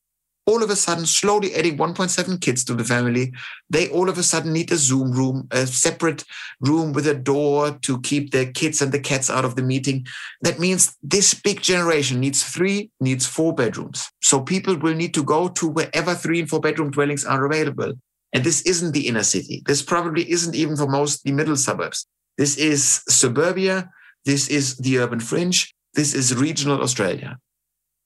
all 0.44 0.64
of 0.64 0.70
a 0.70 0.76
sudden 0.76 1.06
slowly 1.06 1.54
adding 1.54 1.76
1.7 1.76 2.40
kids 2.40 2.64
to 2.64 2.74
the 2.74 2.82
family. 2.82 3.32
They 3.70 3.90
all 3.90 4.08
of 4.08 4.18
a 4.18 4.24
sudden 4.24 4.52
need 4.52 4.72
a 4.72 4.76
Zoom 4.76 5.12
room, 5.12 5.46
a 5.52 5.68
separate 5.68 6.24
room 6.60 6.92
with 6.92 7.06
a 7.06 7.14
door 7.14 7.78
to 7.82 8.00
keep 8.00 8.32
the 8.32 8.46
kids 8.46 8.82
and 8.82 8.90
the 8.90 8.98
cats 8.98 9.30
out 9.30 9.44
of 9.44 9.54
the 9.54 9.62
meeting. 9.62 10.04
That 10.40 10.58
means 10.58 10.96
this 11.00 11.32
big 11.32 11.60
generation 11.60 12.18
needs 12.18 12.42
three, 12.42 12.90
needs 12.98 13.24
four 13.24 13.54
bedrooms. 13.54 14.10
So 14.20 14.40
people 14.40 14.76
will 14.76 14.94
need 14.94 15.14
to 15.14 15.22
go 15.22 15.46
to 15.48 15.68
wherever 15.68 16.14
three 16.14 16.40
and 16.40 16.48
four 16.50 16.60
bedroom 16.60 16.90
dwellings 16.90 17.24
are 17.24 17.44
available. 17.44 17.92
And 18.32 18.44
this 18.44 18.62
isn't 18.62 18.92
the 18.92 19.08
inner 19.08 19.22
city. 19.22 19.62
This 19.66 19.82
probably 19.82 20.30
isn't 20.30 20.54
even 20.54 20.76
for 20.76 20.86
most 20.86 21.24
the 21.24 21.32
middle 21.32 21.56
suburbs. 21.56 22.06
This 22.36 22.56
is 22.56 23.02
suburbia. 23.08 23.90
This 24.24 24.48
is 24.48 24.76
the 24.76 24.98
urban 24.98 25.20
fringe. 25.20 25.74
This 25.94 26.14
is 26.14 26.34
regional 26.34 26.82
Australia. 26.82 27.38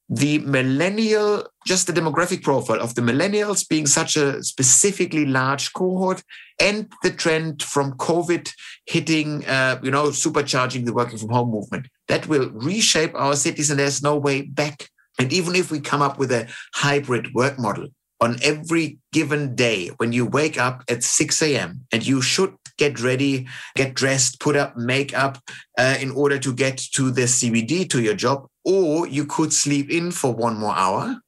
The 0.08 0.38
millennial, 0.38 1.46
just 1.66 1.86
the 1.86 1.92
demographic 1.92 2.42
profile 2.42 2.80
of 2.80 2.94
the 2.94 3.02
millennials 3.02 3.66
being 3.66 3.86
such 3.86 4.16
a 4.16 4.42
specifically 4.42 5.24
large 5.24 5.72
cohort, 5.72 6.22
and 6.60 6.92
the 7.02 7.10
trend 7.10 7.62
from 7.62 7.94
COVID 7.94 8.52
hitting, 8.86 9.46
uh, 9.46 9.80
you 9.82 9.90
know, 9.90 10.08
supercharging 10.08 10.84
the 10.84 10.92
working 10.92 11.18
from 11.18 11.30
home 11.30 11.50
movement, 11.50 11.88
that 12.08 12.26
will 12.26 12.50
reshape 12.50 13.14
our 13.14 13.34
cities, 13.34 13.70
and 13.70 13.78
there's 13.78 14.02
no 14.02 14.16
way 14.16 14.42
back. 14.42 14.88
And 15.18 15.32
even 15.32 15.54
if 15.54 15.70
we 15.70 15.80
come 15.80 16.02
up 16.02 16.18
with 16.18 16.30
a 16.30 16.48
hybrid 16.74 17.32
work 17.34 17.58
model, 17.58 17.88
on 18.22 18.36
every 18.42 18.98
given 19.12 19.54
day 19.56 19.88
when 19.96 20.12
you 20.12 20.24
wake 20.24 20.56
up 20.56 20.84
at 20.88 21.02
6 21.02 21.42
a.m. 21.42 21.84
and 21.90 22.06
you 22.06 22.22
should 22.22 22.54
get 22.78 23.00
ready, 23.00 23.48
get 23.74 23.94
dressed, 23.94 24.38
put 24.40 24.54
up 24.56 24.76
makeup 24.76 25.38
uh, 25.76 25.96
in 26.00 26.12
order 26.12 26.38
to 26.38 26.54
get 26.54 26.78
to 26.78 27.10
the 27.10 27.22
CBD 27.22 27.88
to 27.90 28.00
your 28.00 28.14
job, 28.14 28.46
or 28.64 29.08
you 29.08 29.26
could 29.26 29.52
sleep 29.52 29.90
in 29.90 30.12
for 30.12 30.32
one 30.32 30.56
more 30.56 30.74
hour. 30.74 31.20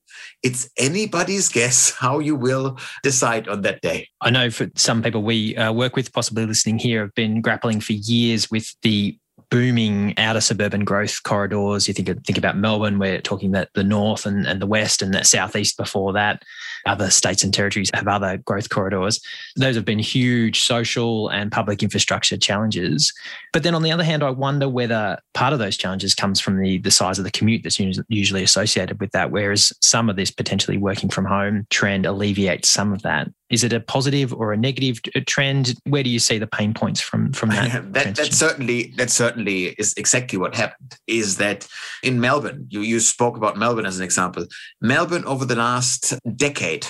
It's 0.45 0.71
anybody's 0.79 1.49
guess 1.49 1.91
how 1.99 2.21
you 2.21 2.37
will 2.37 2.79
decide 3.03 3.49
on 3.49 3.63
that 3.63 3.81
day. 3.81 4.09
I 4.21 4.31
know 4.31 4.51
for 4.51 4.69
some 4.77 5.03
people 5.03 5.25
we 5.25 5.57
uh, 5.57 5.73
work 5.73 5.97
with, 5.97 6.13
possibly 6.13 6.47
listening 6.47 6.79
here, 6.79 7.01
have 7.03 7.15
been 7.15 7.41
grappling 7.41 7.81
for 7.81 7.95
years 7.95 8.51
with 8.53 8.73
the 8.83 9.19
booming 9.51 10.15
outer 10.19 10.41
suburban 10.41 10.85
growth 10.85 11.23
corridors. 11.23 11.89
You 11.89 11.95
think 11.95 12.09
think 12.25 12.39
about 12.39 12.57
Melbourne, 12.57 12.99
we're 12.99 13.21
talking 13.21 13.53
that 13.53 13.71
the 13.75 13.85
north 13.85 14.27
and, 14.27 14.47
and 14.47 14.61
the 14.61 14.67
west 14.67 15.03
and 15.03 15.13
the 15.13 15.25
southeast 15.25 15.77
before 15.77 16.13
that. 16.13 16.43
Other 16.87 17.11
states 17.11 17.43
and 17.43 17.55
territories 17.55 17.91
have 17.95 18.07
other 18.07 18.37
growth 18.37 18.69
corridors. 18.69 19.21
Those 19.57 19.75
have 19.75 19.87
been 19.87 19.99
huge 19.99 20.63
social 20.63 21.29
and 21.29 21.51
public 21.51 21.83
infrastructure 21.83 22.37
challenges. 22.37 23.13
But 23.53 23.63
then 23.63 23.75
on 23.75 23.83
the 23.83 23.91
other 23.91 24.05
hand, 24.05 24.23
I 24.23 24.31
wonder 24.31 24.69
whether 24.69 25.19
part 25.33 25.55
of 25.55 25.59
those 25.59 25.79
challenges 25.79 26.15
comes 26.15 26.41
from 26.41 26.61
the, 26.61 26.79
the 26.79 26.91
size 26.91 27.19
of 27.19 27.25
the 27.25 27.31
commute 27.31 27.63
that's 27.63 27.81
usually 28.09 28.43
associated 28.43 29.01
with 29.01 29.13
that, 29.13 29.31
whereas 29.31 29.73
some 29.81 30.11
of 30.11 30.17
this 30.17 30.31
potentially 30.31 30.77
working 30.77 31.09
from 31.09 31.25
home 31.25 31.67
trend 31.71 32.05
alleviates 32.05 32.69
some 32.69 32.93
of 32.93 33.01
that. 33.03 33.29
Is 33.51 33.63
it 33.63 33.73
a 33.73 33.81
positive 33.81 34.33
or 34.33 34.53
a 34.53 34.57
negative 34.57 35.01
trend? 35.27 35.75
Where 35.85 36.03
do 36.03 36.11
you 36.11 36.19
see 36.19 36.39
the 36.39 36.47
pain 36.47 36.73
points 36.73 37.01
from 37.01 37.33
from 37.33 37.51
that? 37.51 37.93
that, 37.93 38.17
that 38.17 38.33
certainly 38.33 38.95
that 38.97 39.11
certainly 39.11 39.67
is 39.79 39.95
exactly 39.97 40.39
what 40.39 40.55
happened. 40.55 40.97
Is 41.07 41.37
that 41.37 41.69
in 42.03 42.21
Melbourne? 42.21 42.67
You 42.71 42.81
you 42.81 43.01
spoke 43.01 43.37
about 43.37 43.59
Melbourne 43.59 43.87
as 43.87 43.99
an 43.99 44.05
example. 44.05 44.47
Melbourne 44.81 45.25
over 45.25 45.45
the 45.45 45.57
last 45.57 46.15
decade 46.37 46.87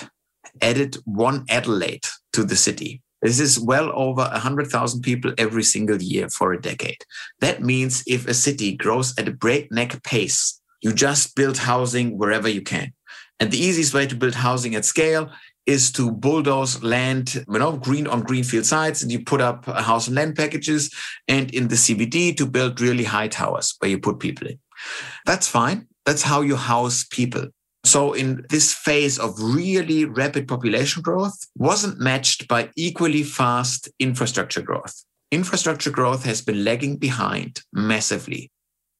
added 0.61 0.97
one 1.05 1.45
Adelaide 1.49 2.05
to 2.33 2.43
the 2.43 2.55
city. 2.55 3.01
This 3.21 3.39
is 3.39 3.59
well 3.59 3.91
over 3.95 4.21
100,000 4.21 5.01
people 5.01 5.33
every 5.37 5.63
single 5.63 6.01
year 6.01 6.29
for 6.29 6.53
a 6.53 6.61
decade. 6.61 7.03
That 7.39 7.61
means 7.61 8.03
if 8.05 8.27
a 8.27 8.33
city 8.33 8.75
grows 8.75 9.17
at 9.17 9.27
a 9.27 9.31
breakneck 9.31 10.03
pace, 10.03 10.61
you 10.81 10.93
just 10.93 11.35
build 11.35 11.57
housing 11.57 12.17
wherever 12.17 12.47
you 12.47 12.61
can. 12.61 12.93
And 13.39 13.51
the 13.51 13.57
easiest 13.57 13.93
way 13.93 14.05
to 14.07 14.15
build 14.15 14.35
housing 14.35 14.75
at 14.75 14.85
scale 14.85 15.31
is 15.65 15.91
to 15.93 16.11
bulldoze 16.11 16.83
land, 16.83 17.45
you 17.47 17.59
know, 17.59 17.77
green 17.77 18.07
on 18.07 18.21
greenfield 18.21 18.65
sites, 18.65 19.01
and 19.01 19.11
you 19.11 19.23
put 19.23 19.41
up 19.41 19.65
house 19.65 20.07
and 20.07 20.15
land 20.15 20.35
packages, 20.35 20.93
and 21.27 21.53
in 21.53 21.67
the 21.67 21.75
CBD 21.75 22.35
to 22.37 22.45
build 22.45 22.81
really 22.81 23.03
high 23.03 23.27
towers 23.27 23.75
where 23.79 23.89
you 23.89 23.99
put 23.99 24.19
people 24.19 24.47
in. 24.47 24.59
That's 25.25 25.47
fine. 25.47 25.87
That's 26.05 26.21
how 26.21 26.41
you 26.41 26.55
house 26.55 27.05
people. 27.09 27.47
So 27.83 28.13
in 28.13 28.45
this 28.49 28.73
phase 28.73 29.19
of 29.19 29.39
really 29.39 30.05
rapid 30.05 30.47
population 30.47 31.03
growth 31.03 31.37
wasn't 31.55 31.99
matched 31.99 32.47
by 32.47 32.71
equally 32.75 33.21
fast 33.21 33.89
infrastructure 33.99 34.63
growth. 34.63 35.03
Infrastructure 35.31 35.91
growth 35.91 36.23
has 36.25 36.41
been 36.41 36.63
lagging 36.63 36.97
behind 36.97 37.61
massively. 37.73 38.51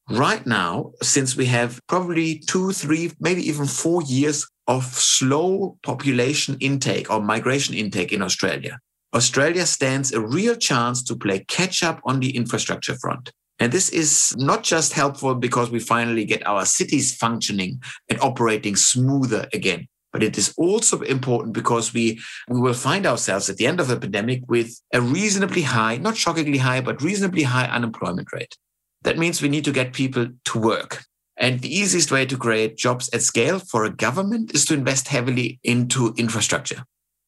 Right 0.08 0.46
now, 0.46 0.92
since 1.02 1.36
we 1.36 1.46
have 1.46 1.80
probably 1.88 2.38
two, 2.38 2.70
three, 2.70 3.10
maybe 3.18 3.42
even 3.48 3.66
four 3.66 4.02
years 4.02 4.48
of 4.66 4.84
slow 4.84 5.78
population 5.82 6.56
intake 6.60 7.10
or 7.10 7.20
migration 7.20 7.74
intake 7.74 8.12
in 8.12 8.22
Australia, 8.22 8.78
Australia 9.14 9.64
stands 9.64 10.12
a 10.12 10.20
real 10.20 10.54
chance 10.54 11.02
to 11.04 11.16
play 11.16 11.44
catch 11.48 11.82
up 11.82 12.00
on 12.04 12.20
the 12.20 12.36
infrastructure 12.36 12.94
front. 12.96 13.32
And 13.58 13.72
this 13.72 13.88
is 13.88 14.34
not 14.36 14.62
just 14.62 14.92
helpful 14.92 15.34
because 15.34 15.70
we 15.70 15.78
finally 15.78 16.24
get 16.26 16.46
our 16.46 16.66
cities 16.66 17.14
functioning 17.14 17.80
and 18.10 18.20
operating 18.20 18.76
smoother 18.76 19.48
again, 19.54 19.88
but 20.12 20.22
it 20.22 20.36
is 20.36 20.52
also 20.58 21.00
important 21.00 21.54
because 21.54 21.94
we, 21.94 22.20
we 22.48 22.60
will 22.60 22.74
find 22.74 23.06
ourselves 23.06 23.48
at 23.48 23.56
the 23.56 23.66
end 23.66 23.80
of 23.80 23.88
the 23.88 23.98
pandemic 23.98 24.42
with 24.48 24.78
a 24.92 25.00
reasonably 25.00 25.62
high, 25.62 25.96
not 25.96 26.16
shockingly 26.16 26.58
high, 26.58 26.82
but 26.82 27.00
reasonably 27.00 27.44
high 27.44 27.66
unemployment 27.66 28.28
rate. 28.32 28.56
That 29.02 29.16
means 29.16 29.40
we 29.40 29.48
need 29.48 29.64
to 29.64 29.72
get 29.72 29.94
people 29.94 30.28
to 30.44 30.58
work. 30.58 31.04
And 31.38 31.60
the 31.60 31.74
easiest 31.74 32.10
way 32.10 32.24
to 32.26 32.36
create 32.36 32.76
jobs 32.76 33.10
at 33.12 33.22
scale 33.22 33.58
for 33.58 33.84
a 33.84 33.90
government 33.90 34.54
is 34.54 34.64
to 34.66 34.74
invest 34.74 35.08
heavily 35.08 35.60
into 35.62 36.14
infrastructure. 36.16 36.84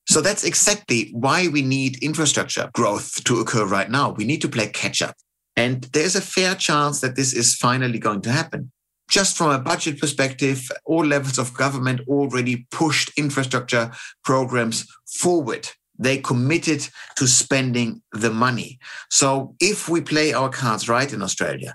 So 0.09 0.23
that's 0.23 0.45
exactly 0.45 1.11
why 1.13 1.49
we 1.49 1.61
need 1.61 2.03
infrastructure 2.03 2.71
growth 2.73 3.23
to 3.25 3.41
occur 3.41 3.67
right 3.67 3.91
now. 3.91 4.11
We 4.11 4.25
need 4.25 4.41
to 4.41 4.49
play 4.49 4.69
catch 4.69 5.03
up. 5.03 5.15
And 5.55 5.83
there's 5.93 6.17
a 6.17 6.23
fair 6.23 6.55
chance 6.55 7.01
that 7.01 7.17
this 7.17 7.35
is 7.35 7.55
finally 7.55 7.99
going 7.99 8.23
to 8.23 8.33
happen. 8.33 8.73
Just 9.11 9.37
from 9.37 9.51
a 9.51 9.59
budget 9.59 10.01
perspective, 10.01 10.71
all 10.85 11.05
levels 11.05 11.39
of 11.39 11.55
government 11.55 12.01
already 12.09 12.67
pushed 12.71 13.11
infrastructure 13.19 13.91
programs 14.25 14.87
forward. 15.07 15.69
They 15.99 16.19
committed 16.19 16.89
to 17.17 17.27
spending 17.27 18.03
the 18.13 18.31
money. 18.31 18.79
So 19.11 19.57
if 19.61 19.89
we 19.89 20.01
play 20.01 20.33
our 20.33 20.49
cards 20.49 20.89
right 20.89 21.13
in 21.13 21.23
Australia, 21.23 21.75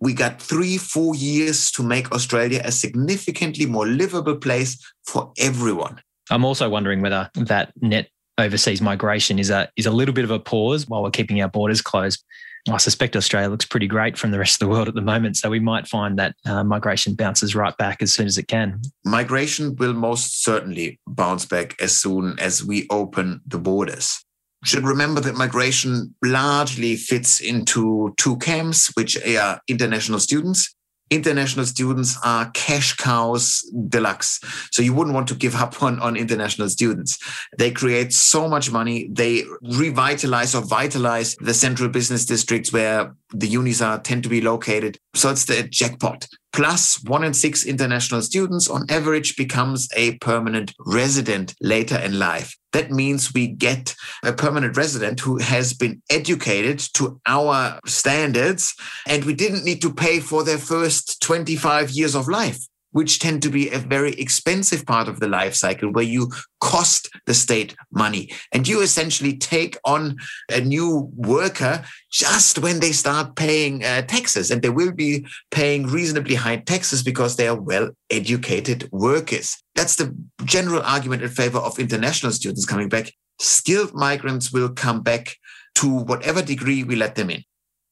we 0.00 0.12
got 0.12 0.40
three, 0.40 0.78
four 0.78 1.14
years 1.14 1.70
to 1.72 1.82
make 1.82 2.12
Australia 2.12 2.60
a 2.64 2.72
significantly 2.72 3.66
more 3.66 3.86
livable 3.86 4.36
place 4.36 4.78
for 5.06 5.32
everyone. 5.38 6.00
I'm 6.30 6.44
also 6.44 6.68
wondering 6.68 7.02
whether 7.02 7.30
that 7.34 7.72
net 7.80 8.08
overseas 8.38 8.80
migration 8.80 9.38
is 9.38 9.50
a 9.50 9.68
is 9.76 9.86
a 9.86 9.90
little 9.90 10.14
bit 10.14 10.24
of 10.24 10.30
a 10.30 10.40
pause 10.40 10.88
while 10.88 11.02
we're 11.02 11.10
keeping 11.10 11.40
our 11.40 11.48
borders 11.48 11.82
closed. 11.82 12.24
I 12.70 12.78
suspect 12.78 13.14
Australia 13.14 13.50
looks 13.50 13.66
pretty 13.66 13.86
great 13.86 14.16
from 14.16 14.30
the 14.30 14.38
rest 14.38 14.54
of 14.54 14.58
the 14.60 14.68
world 14.68 14.88
at 14.88 14.94
the 14.94 15.02
moment, 15.02 15.36
so 15.36 15.50
we 15.50 15.60
might 15.60 15.86
find 15.86 16.18
that 16.18 16.34
uh, 16.46 16.64
migration 16.64 17.14
bounces 17.14 17.54
right 17.54 17.76
back 17.76 18.00
as 18.00 18.14
soon 18.14 18.26
as 18.26 18.38
it 18.38 18.48
can. 18.48 18.80
Migration 19.04 19.76
will 19.76 19.92
most 19.92 20.42
certainly 20.42 20.98
bounce 21.06 21.44
back 21.44 21.76
as 21.78 21.98
soon 22.00 22.38
as 22.38 22.64
we 22.64 22.86
open 22.88 23.42
the 23.46 23.58
borders 23.58 24.23
should 24.64 24.84
remember 24.84 25.20
that 25.20 25.36
migration 25.36 26.14
largely 26.22 26.96
fits 26.96 27.40
into 27.40 28.14
two 28.16 28.36
camps, 28.38 28.90
which 28.96 29.16
are 29.26 29.60
international 29.68 30.18
students. 30.18 30.74
International 31.10 31.66
students 31.66 32.18
are 32.24 32.50
cash 32.52 32.96
cows 32.96 33.62
deluxe. 33.88 34.40
So 34.72 34.82
you 34.82 34.94
wouldn't 34.94 35.14
want 35.14 35.28
to 35.28 35.34
give 35.34 35.54
up 35.54 35.82
on, 35.82 36.00
on 36.00 36.16
international 36.16 36.70
students. 36.70 37.18
They 37.58 37.70
create 37.70 38.12
so 38.12 38.48
much 38.48 38.72
money. 38.72 39.08
They 39.12 39.44
revitalize 39.62 40.54
or 40.54 40.62
vitalize 40.62 41.36
the 41.36 41.52
central 41.52 41.90
business 41.90 42.24
districts 42.24 42.72
where 42.72 43.14
the 43.30 43.46
unis 43.46 43.82
are 43.82 44.00
tend 44.00 44.22
to 44.22 44.30
be 44.30 44.40
located. 44.40 44.96
So 45.14 45.30
it's 45.30 45.44
the 45.44 45.62
jackpot. 45.64 46.26
Plus 46.54 47.02
one 47.04 47.22
in 47.22 47.34
six 47.34 47.66
international 47.66 48.22
students 48.22 48.68
on 48.68 48.86
average 48.88 49.36
becomes 49.36 49.88
a 49.94 50.16
permanent 50.18 50.72
resident 50.86 51.54
later 51.60 51.98
in 51.98 52.18
life. 52.18 52.56
That 52.74 52.90
means 52.90 53.32
we 53.32 53.46
get 53.46 53.94
a 54.24 54.32
permanent 54.32 54.76
resident 54.76 55.20
who 55.20 55.38
has 55.38 55.72
been 55.72 56.02
educated 56.10 56.80
to 56.94 57.20
our 57.24 57.78
standards, 57.86 58.74
and 59.06 59.24
we 59.24 59.32
didn't 59.32 59.64
need 59.64 59.80
to 59.82 59.94
pay 59.94 60.18
for 60.20 60.42
their 60.42 60.58
first 60.58 61.22
25 61.22 61.90
years 61.90 62.14
of 62.14 62.28
life 62.28 62.58
which 62.94 63.18
tend 63.18 63.42
to 63.42 63.50
be 63.50 63.68
a 63.70 63.78
very 63.78 64.12
expensive 64.12 64.86
part 64.86 65.08
of 65.08 65.18
the 65.18 65.26
life 65.26 65.52
cycle 65.54 65.90
where 65.90 66.04
you 66.04 66.30
cost 66.60 67.10
the 67.26 67.34
state 67.34 67.74
money. 67.90 68.30
And 68.52 68.68
you 68.68 68.82
essentially 68.82 69.36
take 69.36 69.76
on 69.84 70.16
a 70.48 70.60
new 70.60 71.10
worker 71.16 71.84
just 72.12 72.60
when 72.60 72.78
they 72.78 72.92
start 72.92 73.34
paying 73.34 73.84
uh, 73.84 74.02
taxes. 74.02 74.52
And 74.52 74.62
they 74.62 74.70
will 74.70 74.92
be 74.92 75.26
paying 75.50 75.88
reasonably 75.88 76.36
high 76.36 76.58
taxes 76.58 77.02
because 77.02 77.34
they 77.34 77.48
are 77.48 77.60
well 77.60 77.90
educated 78.10 78.88
workers. 78.92 79.60
That's 79.74 79.96
the 79.96 80.16
general 80.44 80.82
argument 80.82 81.22
in 81.22 81.30
favor 81.30 81.58
of 81.58 81.80
international 81.80 82.30
students 82.30 82.64
coming 82.64 82.88
back. 82.88 83.12
Skilled 83.40 83.92
migrants 83.92 84.52
will 84.52 84.68
come 84.68 85.02
back 85.02 85.36
to 85.76 85.88
whatever 85.88 86.42
degree 86.42 86.84
we 86.84 86.94
let 86.94 87.16
them 87.16 87.30
in 87.30 87.42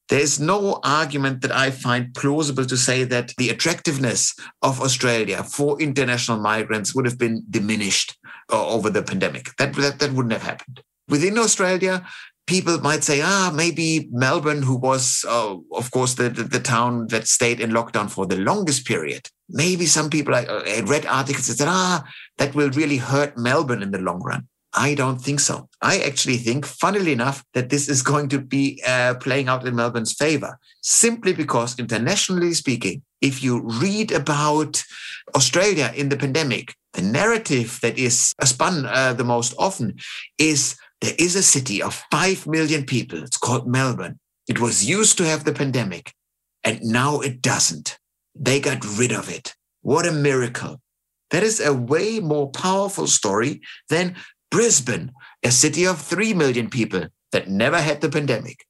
there 0.09 0.21
is 0.21 0.41
no 0.41 0.81
argument 0.85 1.41
that 1.43 1.53
I 1.53 1.71
find 1.71 2.15
plausible 2.15 2.65
to 2.67 2.77
say 2.77 3.05
that 3.05 3.33
the 3.39 3.51
attractiveness 3.51 4.35
of 4.61 4.81
Australia 4.81 5.43
for 5.43 5.81
international 5.81 6.39
migrants 6.39 6.95
would 6.95 7.07
have 7.07 7.19
been 7.19 7.45
diminished 7.49 8.17
uh, 8.53 8.67
over 8.69 8.91
the 8.91 9.03
pandemic. 9.03 9.51
That, 9.57 9.75
that, 9.77 9.99
that 10.01 10.13
wouldn't 10.13 10.33
have 10.33 10.43
happened. 10.43 10.83
Within 11.09 11.39
Australia, 11.39 12.07
people 12.47 12.79
might 12.81 13.05
say, 13.05 13.21
ah, 13.23 13.53
maybe 13.55 14.09
Melbourne, 14.11 14.63
who 14.63 14.77
was, 14.77 15.25
uh, 15.29 15.57
of 15.73 15.91
course, 15.91 16.15
the, 16.15 16.29
the, 16.29 16.45
the, 16.45 16.61
town 16.61 17.07
that 17.09 17.27
stayed 17.27 17.61
in 17.61 17.71
lockdown 17.71 18.11
for 18.11 18.27
the 18.27 18.37
longest 18.37 18.87
period. 18.87 19.29
Maybe 19.49 19.87
some 19.87 20.11
people 20.11 20.35
I 20.35 20.45
uh, 20.45 20.83
read 20.85 21.07
articles 21.07 21.47
that 21.47 21.59
said, 21.59 21.69
ah, 21.69 22.05
that 22.39 22.55
will 22.55 22.71
really 22.71 22.97
hurt 22.97 23.39
Melbourne 23.39 23.83
in 23.83 23.91
the 23.91 23.99
long 23.99 24.21
run. 24.23 24.49
I 24.75 24.95
don't 24.95 25.21
think 25.21 25.41
so. 25.41 25.69
I 25.83 26.01
actually 26.01 26.39
think, 26.39 26.65
funnily 26.65 27.13
enough, 27.13 27.45
that 27.53 27.69
this 27.69 27.89
is 27.89 28.03
going 28.03 28.29
to 28.31 28.39
be 28.41 28.83
uh, 28.87 29.15
playing 29.21 29.49
out 29.49 29.67
in 29.67 29.77
Melbourne's 29.77 30.15
favor, 30.15 30.59
simply 30.81 31.35
because, 31.35 31.79
internationally 31.79 32.55
speaking, 32.55 33.03
if 33.21 33.43
you 33.43 33.61
read 33.61 34.13
about 34.13 34.83
Australia 35.35 35.93
in 35.95 36.09
the 36.09 36.17
pandemic, 36.17 36.75
the 36.95 37.03
narrative 37.03 37.79
that 37.83 37.99
is 37.99 38.33
spun 38.43 38.87
uh, 38.87 39.13
the 39.13 39.25
most 39.25 39.55
often 39.59 39.97
is 40.39 40.77
there 41.01 41.15
is 41.19 41.37
a 41.37 41.43
city 41.43 41.83
of 41.83 42.05
5 42.11 42.47
million 42.47 42.85
people. 42.85 43.23
It's 43.23 43.37
called 43.37 43.67
Melbourne. 43.67 44.19
It 44.49 44.61
was 44.61 44.89
used 44.89 45.19
to 45.19 45.25
have 45.25 45.45
the 45.45 45.53
pandemic, 45.53 46.15
and 46.65 46.81
now 46.83 47.21
it 47.21 47.43
doesn't. 47.43 47.99
They 48.35 48.61
got 48.61 48.85
rid 48.99 49.13
of 49.13 49.29
it. 49.29 49.55
What 49.83 50.07
a 50.07 50.13
miracle. 50.13 50.81
That 51.31 51.43
is 51.43 51.61
a 51.61 51.75
way 51.75 52.21
more 52.21 52.51
powerful 52.51 53.07
story 53.07 53.63
than 53.89 54.17
Brisbane, 54.53 55.13
a 55.43 55.51
city 55.51 55.87
of 55.87 55.99
3 55.99 56.35
million 56.35 56.69
people 56.69 57.07
that 57.33 57.49
never 57.49 57.81
had 57.81 58.03
the 58.03 58.11
pandemic. 58.11 58.67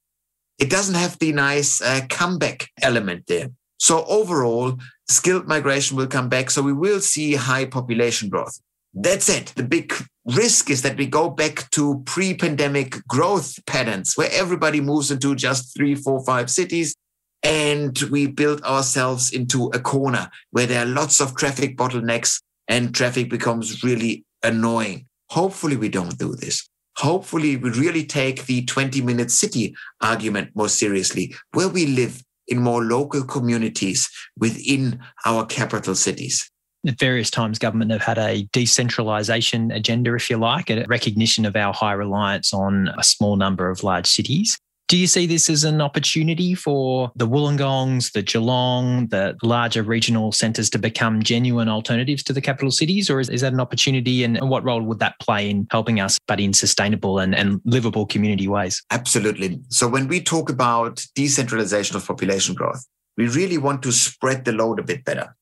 It 0.57 0.69
doesn't 0.69 0.95
have 0.95 1.19
the 1.19 1.33
nice 1.33 1.81
uh, 1.81 2.01
comeback 2.09 2.69
element 2.81 3.27
there. 3.27 3.49
So, 3.79 4.05
overall, 4.05 4.79
skilled 5.09 5.45
migration 5.45 5.97
will 5.97 6.07
come 6.07 6.29
back. 6.29 6.51
So, 6.51 6.61
we 6.61 6.71
will 6.71 7.01
see 7.01 7.35
high 7.35 7.65
population 7.65 8.29
growth. 8.29 8.57
That's 8.93 9.27
it. 9.27 9.47
The 9.57 9.63
big 9.63 9.93
risk 10.25 10.69
is 10.69 10.83
that 10.83 10.97
we 10.97 11.05
go 11.05 11.29
back 11.29 11.69
to 11.71 12.01
pre 12.05 12.33
pandemic 12.33 13.05
growth 13.07 13.59
patterns 13.65 14.13
where 14.15 14.29
everybody 14.31 14.79
moves 14.79 15.11
into 15.11 15.35
just 15.35 15.75
three, 15.75 15.95
four, 15.95 16.23
five 16.23 16.49
cities. 16.49 16.95
And 17.43 17.97
we 18.09 18.27
build 18.27 18.63
ourselves 18.63 19.33
into 19.33 19.65
a 19.73 19.79
corner 19.79 20.31
where 20.51 20.65
there 20.65 20.83
are 20.83 20.85
lots 20.85 21.19
of 21.19 21.35
traffic 21.35 21.75
bottlenecks 21.75 22.41
and 22.69 22.95
traffic 22.95 23.29
becomes 23.29 23.83
really 23.83 24.23
annoying. 24.43 25.07
Hopefully, 25.33 25.75
we 25.75 25.89
don't 25.89 26.15
do 26.19 26.35
this. 26.35 26.69
Hopefully, 26.97 27.57
we 27.57 27.71
really 27.71 28.05
take 28.05 28.45
the 28.45 28.63
20 28.65 29.01
minute 29.01 29.31
city 29.31 29.75
argument 29.99 30.51
more 30.53 30.69
seriously, 30.69 31.33
where 31.53 31.67
we 31.67 31.87
live 31.87 32.21
in 32.47 32.59
more 32.59 32.83
local 32.83 33.23
communities 33.23 34.07
within 34.37 34.99
our 35.25 35.43
capital 35.43 35.95
cities. 35.95 36.47
At 36.85 36.99
various 36.99 37.31
times, 37.31 37.57
government 37.57 37.89
have 37.89 38.03
had 38.03 38.19
a 38.19 38.47
decentralisation 38.53 39.75
agenda, 39.75 40.13
if 40.13 40.29
you 40.29 40.37
like, 40.37 40.69
a 40.69 40.85
recognition 40.87 41.45
of 41.45 41.55
our 41.55 41.73
high 41.73 41.93
reliance 41.93 42.53
on 42.53 42.89
a 42.95 43.03
small 43.03 43.35
number 43.35 43.71
of 43.71 43.83
large 43.83 44.05
cities. 44.05 44.59
Do 44.87 44.97
you 44.97 45.07
see 45.07 45.25
this 45.25 45.49
as 45.49 45.63
an 45.63 45.81
opportunity 45.81 46.53
for 46.53 47.11
the 47.15 47.25
Wollongongs, 47.25 48.11
the 48.11 48.21
Geelong, 48.21 49.07
the 49.07 49.35
larger 49.41 49.81
regional 49.81 50.31
centres 50.31 50.69
to 50.71 50.77
become 50.77 51.23
genuine 51.23 51.69
alternatives 51.69 52.21
to 52.23 52.33
the 52.33 52.41
capital 52.41 52.69
cities? 52.69 53.09
Or 53.09 53.19
is, 53.19 53.29
is 53.29 53.41
that 53.41 53.53
an 53.53 53.59
opportunity? 53.59 54.23
And 54.23 54.39
what 54.49 54.63
role 54.63 54.81
would 54.81 54.99
that 54.99 55.17
play 55.19 55.49
in 55.49 55.67
helping 55.71 55.99
us, 55.99 56.19
but 56.27 56.39
in 56.39 56.53
sustainable 56.53 57.19
and, 57.19 57.33
and 57.33 57.61
livable 57.65 58.05
community 58.05 58.47
ways? 58.47 58.83
Absolutely. 58.91 59.61
So 59.69 59.87
when 59.87 60.07
we 60.07 60.21
talk 60.21 60.49
about 60.49 61.03
decentralization 61.15 61.95
of 61.95 62.05
population 62.05 62.53
growth, 62.53 62.85
we 63.17 63.27
really 63.27 63.57
want 63.57 63.83
to 63.83 63.91
spread 63.91 64.45
the 64.45 64.51
load 64.51 64.79
a 64.79 64.83
bit 64.83 65.05
better. 65.05 65.35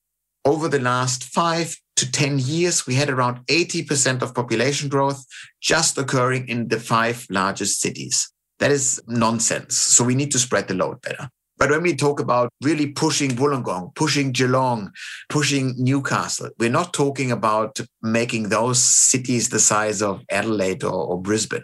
Over 0.45 0.67
the 0.67 0.79
last 0.79 1.23
five 1.23 1.75
to 1.97 2.11
10 2.11 2.39
years, 2.39 2.87
we 2.87 2.95
had 2.95 3.09
around 3.09 3.45
80% 3.47 4.21
of 4.21 4.33
population 4.33 4.89
growth 4.89 5.25
just 5.61 5.97
occurring 5.97 6.47
in 6.47 6.67
the 6.67 6.79
five 6.79 7.25
largest 7.29 7.79
cities. 7.79 8.31
That 8.61 8.71
is 8.71 9.01
nonsense. 9.07 9.75
So 9.75 10.03
we 10.03 10.13
need 10.13 10.31
to 10.31 10.39
spread 10.39 10.67
the 10.67 10.75
load 10.75 11.01
better. 11.01 11.27
But 11.57 11.71
when 11.71 11.81
we 11.81 11.95
talk 11.95 12.19
about 12.19 12.49
really 12.61 12.87
pushing 12.87 13.31
Wollongong, 13.31 13.95
pushing 13.95 14.31
Geelong, 14.31 14.91
pushing 15.29 15.73
Newcastle, 15.77 16.51
we're 16.59 16.69
not 16.69 16.93
talking 16.93 17.31
about 17.31 17.79
making 18.03 18.49
those 18.49 18.79
cities 18.79 19.49
the 19.49 19.59
size 19.59 20.03
of 20.03 20.21
Adelaide 20.29 20.83
or, 20.83 20.93
or 20.93 21.19
Brisbane. 21.19 21.63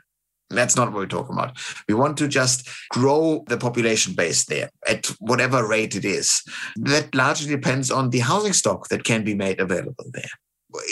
That's 0.49 0.75
not 0.75 0.87
what 0.91 0.97
we're 0.97 1.05
talking 1.05 1.35
about. 1.35 1.59
We 1.87 1.93
want 1.93 2.17
to 2.17 2.27
just 2.27 2.67
grow 2.89 3.43
the 3.47 3.57
population 3.57 4.13
base 4.15 4.45
there 4.45 4.69
at 4.87 5.05
whatever 5.19 5.67
rate 5.67 5.95
it 5.95 6.05
is. 6.05 6.41
That 6.77 7.13
largely 7.13 7.49
depends 7.49 7.91
on 7.91 8.09
the 8.09 8.19
housing 8.19 8.53
stock 8.53 8.87
that 8.87 9.03
can 9.03 9.23
be 9.23 9.35
made 9.35 9.59
available 9.59 10.05
there. 10.13 10.31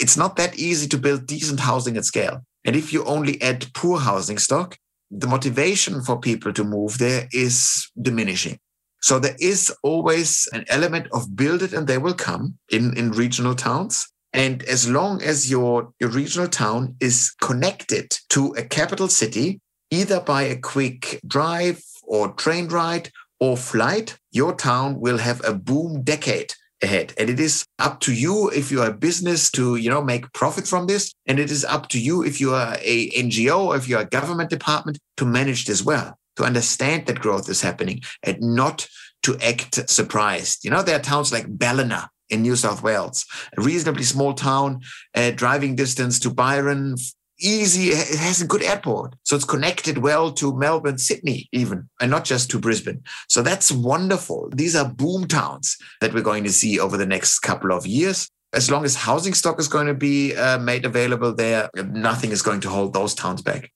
It's 0.00 0.16
not 0.16 0.36
that 0.36 0.56
easy 0.56 0.86
to 0.88 0.98
build 0.98 1.26
decent 1.26 1.60
housing 1.60 1.96
at 1.96 2.04
scale. 2.04 2.44
And 2.64 2.76
if 2.76 2.92
you 2.92 3.04
only 3.04 3.40
add 3.42 3.66
poor 3.74 3.98
housing 3.98 4.38
stock, 4.38 4.76
the 5.10 5.26
motivation 5.26 6.02
for 6.02 6.18
people 6.18 6.52
to 6.52 6.64
move 6.64 6.98
there 6.98 7.28
is 7.32 7.88
diminishing. 8.00 8.58
So 9.02 9.18
there 9.18 9.36
is 9.38 9.72
always 9.82 10.48
an 10.52 10.64
element 10.68 11.08
of 11.12 11.36
build 11.36 11.62
it 11.62 11.72
and 11.72 11.86
they 11.86 11.98
will 11.98 12.14
come 12.14 12.58
in, 12.70 12.96
in 12.96 13.12
regional 13.12 13.54
towns. 13.54 14.08
And 14.32 14.62
as 14.64 14.88
long 14.88 15.22
as 15.22 15.50
your, 15.50 15.92
your 16.00 16.10
regional 16.10 16.48
town 16.48 16.96
is 17.00 17.32
connected 17.40 18.18
to 18.30 18.54
a 18.58 18.64
capital 18.64 19.08
city, 19.08 19.60
either 19.90 20.20
by 20.20 20.42
a 20.42 20.58
quick 20.58 21.20
drive 21.26 21.82
or 22.02 22.32
train 22.32 22.68
ride 22.68 23.10
or 23.38 23.56
flight, 23.56 24.18
your 24.32 24.54
town 24.54 25.00
will 25.00 25.18
have 25.18 25.42
a 25.44 25.54
boom 25.54 26.02
decade 26.02 26.52
ahead. 26.82 27.14
And 27.18 27.30
it 27.30 27.40
is 27.40 27.64
up 27.78 28.00
to 28.00 28.14
you 28.14 28.50
if 28.50 28.70
you 28.70 28.82
are 28.82 28.90
a 28.90 28.94
business 28.94 29.50
to 29.52 29.76
you 29.76 29.90
know 29.90 30.02
make 30.02 30.32
profit 30.32 30.66
from 30.66 30.86
this. 30.86 31.14
And 31.26 31.38
it 31.38 31.50
is 31.50 31.64
up 31.64 31.88
to 31.90 32.00
you 32.00 32.24
if 32.24 32.40
you 32.40 32.54
are 32.54 32.76
a 32.80 33.10
ngo 33.10 33.66
or 33.66 33.76
if 33.76 33.88
you 33.88 33.96
are 33.96 34.02
a 34.02 34.06
government 34.06 34.50
department 34.50 34.98
to 35.16 35.24
manage 35.24 35.64
this 35.64 35.82
well 35.82 36.18
to 36.36 36.44
understand 36.44 37.06
that 37.06 37.20
growth 37.20 37.48
is 37.48 37.62
happening 37.62 38.02
and 38.22 38.40
not 38.40 38.86
to 39.22 39.36
act 39.38 39.88
surprised. 39.88 40.64
You 40.64 40.70
know 40.70 40.82
there 40.82 40.96
are 40.96 41.02
towns 41.02 41.32
like 41.32 41.46
ballina 41.48 42.10
in 42.28 42.42
new 42.42 42.56
south 42.56 42.82
wales 42.82 43.24
a 43.56 43.62
reasonably 43.62 44.02
small 44.02 44.34
town 44.34 44.80
uh, 45.14 45.30
driving 45.30 45.76
distance 45.76 46.18
to 46.18 46.28
byron 46.28 46.96
easy, 47.40 47.88
it 47.88 48.18
has 48.18 48.40
a 48.40 48.46
good 48.46 48.62
airport. 48.62 49.14
So 49.24 49.36
it's 49.36 49.44
connected 49.44 49.98
well 49.98 50.32
to 50.32 50.56
Melbourne, 50.56 50.98
Sydney, 50.98 51.48
even, 51.52 51.88
and 52.00 52.10
not 52.10 52.24
just 52.24 52.50
to 52.50 52.58
Brisbane. 52.58 53.02
So 53.28 53.42
that's 53.42 53.70
wonderful. 53.70 54.50
These 54.54 54.76
are 54.76 54.88
boom 54.88 55.26
towns 55.26 55.76
that 56.00 56.14
we're 56.14 56.22
going 56.22 56.44
to 56.44 56.52
see 56.52 56.78
over 56.80 56.96
the 56.96 57.06
next 57.06 57.40
couple 57.40 57.72
of 57.72 57.86
years. 57.86 58.30
As 58.52 58.70
long 58.70 58.84
as 58.84 58.94
housing 58.94 59.34
stock 59.34 59.60
is 59.60 59.68
going 59.68 59.86
to 59.86 59.94
be 59.94 60.34
uh, 60.34 60.58
made 60.58 60.86
available 60.86 61.34
there, 61.34 61.68
nothing 61.74 62.30
is 62.30 62.42
going 62.42 62.60
to 62.60 62.70
hold 62.70 62.94
those 62.94 63.14
towns 63.14 63.42
back. 63.42 63.70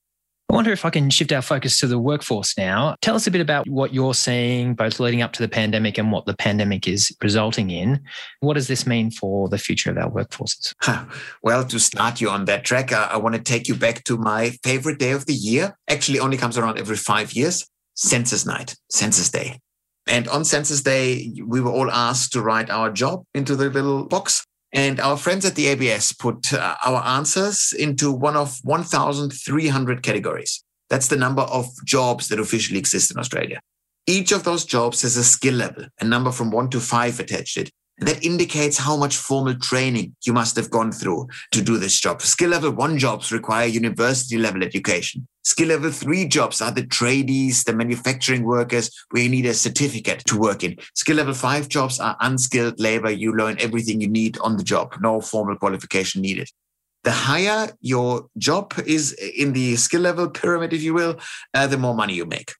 I 0.50 0.52
wonder 0.52 0.72
if 0.72 0.84
I 0.84 0.90
can 0.90 1.10
shift 1.10 1.30
our 1.30 1.42
focus 1.42 1.78
to 1.78 1.86
the 1.86 2.00
workforce 2.00 2.58
now. 2.58 2.96
Tell 3.02 3.14
us 3.14 3.24
a 3.28 3.30
bit 3.30 3.40
about 3.40 3.68
what 3.68 3.94
you're 3.94 4.14
seeing, 4.14 4.74
both 4.74 4.98
leading 4.98 5.22
up 5.22 5.32
to 5.34 5.42
the 5.42 5.48
pandemic 5.48 5.96
and 5.96 6.10
what 6.10 6.26
the 6.26 6.34
pandemic 6.34 6.88
is 6.88 7.16
resulting 7.22 7.70
in. 7.70 8.00
What 8.40 8.54
does 8.54 8.66
this 8.66 8.84
mean 8.84 9.12
for 9.12 9.48
the 9.48 9.58
future 9.58 9.92
of 9.92 9.98
our 9.98 10.10
workforces? 10.10 10.74
Well, 11.42 11.64
to 11.64 11.78
start 11.78 12.20
you 12.20 12.30
on 12.30 12.46
that 12.46 12.64
track, 12.64 12.92
uh, 12.92 13.08
I, 13.10 13.14
I 13.14 13.16
want 13.16 13.36
to 13.36 13.40
take 13.40 13.68
you 13.68 13.74
back 13.74 14.02
to 14.04 14.16
my 14.16 14.50
favorite 14.64 14.98
day 14.98 15.12
of 15.12 15.26
the 15.26 15.34
year. 15.34 15.76
Actually, 15.88 16.18
only 16.18 16.36
comes 16.36 16.58
around 16.58 16.78
every 16.78 16.96
five 16.96 17.32
years 17.32 17.66
Census 17.94 18.44
Night, 18.44 18.74
Census 18.90 19.30
Day. 19.30 19.60
And 20.06 20.26
on 20.28 20.44
Census 20.44 20.82
Day, 20.82 21.32
we 21.46 21.60
were 21.60 21.70
all 21.70 21.90
asked 21.90 22.32
to 22.32 22.42
write 22.42 22.70
our 22.70 22.90
job 22.90 23.24
into 23.34 23.54
the 23.54 23.70
little 23.70 24.06
box. 24.06 24.44
And 24.72 25.00
our 25.00 25.16
friends 25.16 25.44
at 25.44 25.56
the 25.56 25.66
ABS 25.66 26.12
put 26.12 26.52
uh, 26.52 26.76
our 26.84 27.04
answers 27.04 27.74
into 27.76 28.12
one 28.12 28.36
of 28.36 28.58
1,300 28.62 30.02
categories. 30.02 30.62
That's 30.88 31.08
the 31.08 31.16
number 31.16 31.42
of 31.42 31.66
jobs 31.84 32.28
that 32.28 32.38
officially 32.38 32.78
exist 32.78 33.10
in 33.10 33.18
Australia. 33.18 33.60
Each 34.06 34.32
of 34.32 34.44
those 34.44 34.64
jobs 34.64 35.02
has 35.02 35.16
a 35.16 35.24
skill 35.24 35.54
level, 35.54 35.86
a 36.00 36.04
number 36.04 36.32
from 36.32 36.50
one 36.50 36.70
to 36.70 36.80
five 36.80 37.20
attached 37.20 37.54
to 37.54 37.62
it. 37.62 37.70
That 38.00 38.24
indicates 38.24 38.78
how 38.78 38.96
much 38.96 39.16
formal 39.16 39.54
training 39.54 40.16
you 40.24 40.32
must 40.32 40.56
have 40.56 40.70
gone 40.70 40.90
through 40.90 41.28
to 41.52 41.60
do 41.60 41.76
this 41.76 42.00
job. 42.00 42.22
Skill 42.22 42.50
level 42.50 42.70
one 42.70 42.98
jobs 42.98 43.30
require 43.30 43.66
university 43.66 44.38
level 44.38 44.62
education. 44.62 45.28
Skill 45.44 45.68
level 45.68 45.90
three 45.90 46.26
jobs 46.26 46.62
are 46.62 46.72
the 46.72 46.82
tradies, 46.82 47.64
the 47.64 47.74
manufacturing 47.74 48.44
workers 48.44 48.90
where 49.10 49.22
you 49.22 49.28
need 49.28 49.44
a 49.44 49.52
certificate 49.52 50.24
to 50.26 50.38
work 50.38 50.64
in. 50.64 50.76
Skill 50.94 51.16
level 51.16 51.34
five 51.34 51.68
jobs 51.68 52.00
are 52.00 52.16
unskilled 52.20 52.80
labor. 52.80 53.10
You 53.10 53.36
learn 53.36 53.56
everything 53.60 54.00
you 54.00 54.08
need 54.08 54.38
on 54.38 54.56
the 54.56 54.64
job, 54.64 54.94
no 55.00 55.20
formal 55.20 55.56
qualification 55.56 56.22
needed. 56.22 56.48
The 57.04 57.12
higher 57.12 57.70
your 57.80 58.28
job 58.38 58.74
is 58.86 59.12
in 59.12 59.52
the 59.52 59.76
skill 59.76 60.02
level 60.02 60.28
pyramid, 60.28 60.72
if 60.72 60.82
you 60.82 60.94
will, 60.94 61.18
uh, 61.54 61.66
the 61.66 61.78
more 61.78 61.94
money 61.94 62.14
you 62.14 62.26
make 62.26 62.52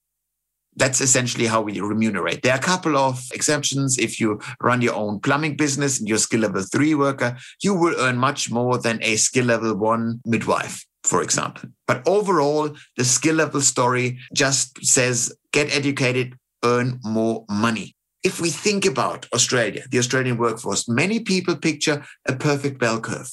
that's 0.81 1.03
essentially 1.03 1.47
how 1.47 1.61
we 1.61 1.79
remunerate. 1.79 2.43
There 2.43 2.55
are 2.55 2.59
a 2.59 2.63
couple 2.63 2.97
of 2.97 3.23
exceptions. 3.35 3.99
If 3.99 4.19
you 4.19 4.41
run 4.63 4.81
your 4.81 4.95
own 4.95 5.21
plumbing 5.21 5.57
business 5.57 5.99
and 5.99 6.09
you're 6.09 6.19
skill 6.19 6.41
level 6.41 6.63
three 6.63 6.95
worker, 6.95 7.37
you 7.63 7.75
will 7.75 7.95
earn 8.01 8.17
much 8.17 8.51
more 8.51 8.79
than 8.79 8.99
a 9.03 9.17
skill 9.17 9.45
level 9.45 9.77
one 9.77 10.21
midwife, 10.25 10.87
for 11.05 11.23
example. 11.23 11.69
But 11.87 12.03
overall, 12.09 12.75
the 12.97 13.05
skill 13.05 13.35
level 13.35 13.61
story 13.61 14.19
just 14.35 14.83
says 14.85 15.37
get 15.53 15.71
educated, 15.77 16.35
earn 16.65 16.99
more 17.05 17.45
money. 17.51 17.95
If 18.23 18.41
we 18.41 18.51
think 18.51 18.87
about 18.87 19.27
Australia, 19.35 19.85
the 19.91 19.99
Australian 19.99 20.39
workforce, 20.39 20.89
many 20.89 21.21
people 21.21 21.57
picture 21.57 22.05
a 22.27 22.35
perfect 22.35 22.79
bell 22.79 23.01
curve. 23.01 23.31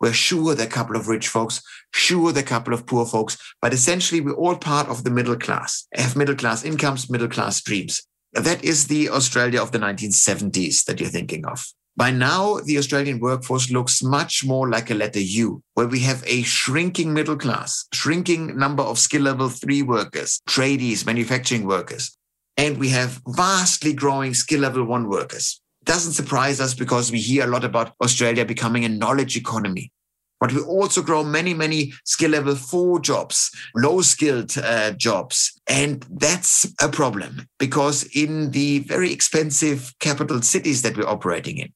We're 0.00 0.12
sure 0.12 0.54
there 0.54 0.66
are 0.66 0.68
a 0.68 0.72
couple 0.72 0.96
of 0.96 1.08
rich 1.08 1.28
folks, 1.28 1.62
sure 1.92 2.32
there 2.32 2.42
are 2.42 2.46
a 2.46 2.48
couple 2.48 2.74
of 2.74 2.86
poor 2.86 3.06
folks, 3.06 3.38
but 3.62 3.72
essentially 3.72 4.20
we're 4.20 4.34
all 4.34 4.56
part 4.56 4.88
of 4.88 5.04
the 5.04 5.10
middle 5.10 5.36
class, 5.36 5.86
have 5.94 6.16
middle 6.16 6.34
class 6.34 6.64
incomes, 6.64 7.08
middle 7.08 7.28
class 7.28 7.62
dreams. 7.62 8.02
That 8.32 8.62
is 8.62 8.88
the 8.88 9.08
Australia 9.08 9.62
of 9.62 9.72
the 9.72 9.78
1970s 9.78 10.84
that 10.84 11.00
you're 11.00 11.08
thinking 11.08 11.46
of. 11.46 11.64
By 11.96 12.10
now, 12.10 12.58
the 12.58 12.76
Australian 12.76 13.20
workforce 13.20 13.70
looks 13.70 14.02
much 14.02 14.44
more 14.44 14.68
like 14.68 14.90
a 14.90 14.94
letter 14.94 15.20
U, 15.20 15.62
where 15.72 15.86
we 15.86 16.00
have 16.00 16.22
a 16.26 16.42
shrinking 16.42 17.14
middle 17.14 17.38
class, 17.38 17.86
shrinking 17.94 18.58
number 18.58 18.82
of 18.82 18.98
skill 18.98 19.22
level 19.22 19.48
three 19.48 19.80
workers, 19.80 20.42
tradies, 20.46 21.06
manufacturing 21.06 21.66
workers, 21.66 22.14
and 22.58 22.76
we 22.76 22.90
have 22.90 23.22
vastly 23.28 23.94
growing 23.94 24.34
skill 24.34 24.60
level 24.60 24.84
one 24.84 25.08
workers 25.08 25.62
doesn't 25.86 26.12
surprise 26.12 26.60
us 26.60 26.74
because 26.74 27.10
we 27.10 27.20
hear 27.20 27.44
a 27.44 27.50
lot 27.50 27.64
about 27.64 27.94
Australia 28.02 28.44
becoming 28.44 28.84
a 28.84 28.88
knowledge 28.88 29.36
economy. 29.36 29.92
But 30.38 30.52
we 30.52 30.60
also 30.60 31.00
grow 31.00 31.24
many, 31.24 31.54
many 31.54 31.94
skill 32.04 32.32
level 32.32 32.56
four 32.56 33.00
jobs, 33.00 33.50
low 33.74 34.02
skilled 34.02 34.56
uh, 34.58 34.90
jobs. 34.90 35.58
And 35.66 36.04
that's 36.10 36.66
a 36.82 36.90
problem 36.90 37.48
because 37.58 38.04
in 38.14 38.50
the 38.50 38.80
very 38.80 39.12
expensive 39.12 39.94
capital 39.98 40.42
cities 40.42 40.82
that 40.82 40.96
we're 40.96 41.08
operating 41.08 41.56
in, 41.56 41.72